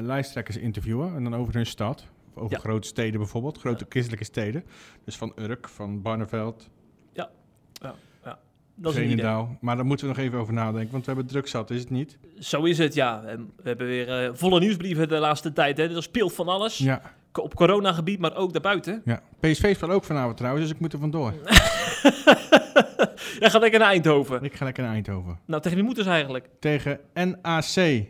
[0.00, 2.06] lijsttrekkers interviewen en dan over hun stad.
[2.34, 2.58] Over Ja.
[2.58, 3.86] grote steden bijvoorbeeld, grote Ja.
[3.88, 4.64] christelijke steden.
[5.04, 6.68] Dus van Urk, van Barneveld,
[8.74, 9.56] Dat is een.
[9.60, 11.90] Maar daar moeten we nog even over nadenken, want we hebben druk zat, is het
[11.90, 12.18] niet?
[12.38, 13.22] Zo is het, ja.
[13.22, 15.76] En We hebben weer eh, volle nieuwsbrieven de laatste tijd.
[15.76, 15.94] Hè.
[15.96, 16.78] Er speelt van alles.
[16.78, 17.02] Ja,
[17.32, 19.02] Op coronagebied, maar ook daarbuiten.
[19.04, 19.22] ja.
[19.40, 21.32] PSV speelt ook vanavond trouwens, dus ik moet er vandoor.
[23.40, 24.42] Jij gaat lekker naar Eindhoven.
[24.42, 25.38] ik ga lekker naar Eindhoven.
[25.44, 26.48] Nou, tegen wie moeten ze eigenlijk?
[26.60, 28.04] Tegen NAC,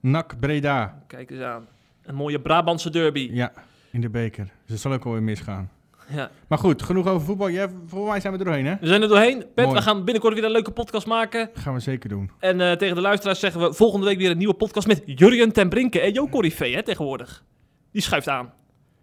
[0.00, 1.02] NAC Breda.
[1.06, 1.66] Kijk eens aan.
[2.02, 3.28] Een mooie Brabantse derby.
[3.32, 3.52] Ja,
[3.90, 4.44] in de beker.
[4.44, 5.70] Dus dat zal ook alweer misgaan.
[6.14, 6.30] Ja.
[6.48, 7.50] Maar goed, genoeg over voetbal.
[7.50, 8.74] Jij, voor mij zijn we er doorheen, hè?
[8.80, 9.38] We zijn er doorheen.
[9.54, 9.76] Pet, Mooi.
[9.78, 11.50] we gaan binnenkort weer een leuke podcast maken.
[11.54, 12.30] Dat gaan we zeker doen.
[12.38, 15.52] En eh, tegen de luisteraars zeggen we volgende week weer een nieuwe podcast met Jurjen
[15.52, 16.00] ten Brinke.
[16.00, 17.44] En Jo Corrivé, hè, tegenwoordig.
[17.92, 18.52] Die schuift aan.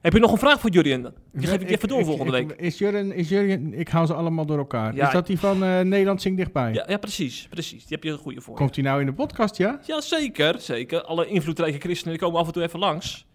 [0.01, 1.01] Heb je nog een vraag voor Jurjen?
[1.33, 2.59] Die geef ik je even door volgende ik- week.
[2.59, 4.95] Is Jurgen, is Jurgen, ik hou ze allemaal door elkaar.
[4.95, 5.05] Ja.
[5.07, 6.73] Is dat die van eh, Nederland Zingt Dichtbij?
[6.73, 7.47] Ja, ja, precies.
[7.49, 7.79] Precies.
[7.85, 8.55] Die heb je een goede voor.
[8.55, 9.79] Komt die nou in de podcast, ja?
[9.85, 10.59] Ja, zeker.
[10.59, 11.01] Zeker.
[11.03, 13.25] Alle invloedrijke christenen die komen af en toe even langs.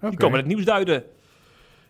[0.00, 1.04] Die komen het nieuws duiden.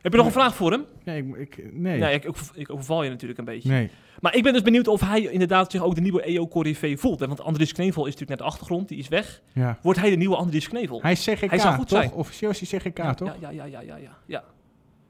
[0.05, 0.85] Heb je nog een vraag voor hem?
[1.05, 1.99] Nee, ik, ik- nee.
[1.99, 3.69] Nee, ik, ik, ik overval je natuurlijk een beetje.
[3.69, 3.91] Nee.
[4.21, 7.21] Maar ik ben dus benieuwd of hij inderdaad zich ook de nieuwe EO Corrivé voelt.
[7.21, 7.27] Hè?
[7.27, 9.43] Want Andries Knevel is natuurlijk net de achtergrond, die is weg.
[9.53, 9.79] Ja.
[9.83, 11.03] Wordt hij de nieuwe Andries Knevel?
[11.03, 11.99] Hij is CGK, Hij zou goed toch?
[11.99, 12.13] zijn.
[12.13, 13.37] Officieel is hij CGK, ja, toch?
[13.41, 14.45] Ja, ja, ja, ja, ja, ja.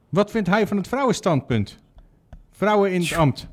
[0.08, 1.78] Wat vindt hij van het vrouwenstandpunt?
[2.50, 3.48] Vrouwen in het ambt.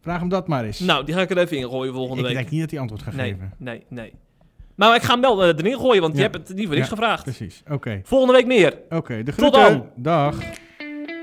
[0.00, 0.78] Vraag hem dat maar eens.
[0.80, 2.36] Nou, die ga ik er even in gooien volgende ik week.
[2.36, 3.52] denk niet dat hij antwoord gaat nee, geven.
[3.58, 4.12] nee, nee.
[4.74, 6.88] Maar ik ga hem wel eh, erin gooien, want je hebt het niet voor niks
[6.88, 6.94] Ja.
[6.94, 7.22] gevraagd.
[7.22, 8.00] Precies, oké.
[8.04, 8.78] Volgende week meer.
[8.90, 9.86] Oké, de Tot dan.
[9.96, 10.36] Dag.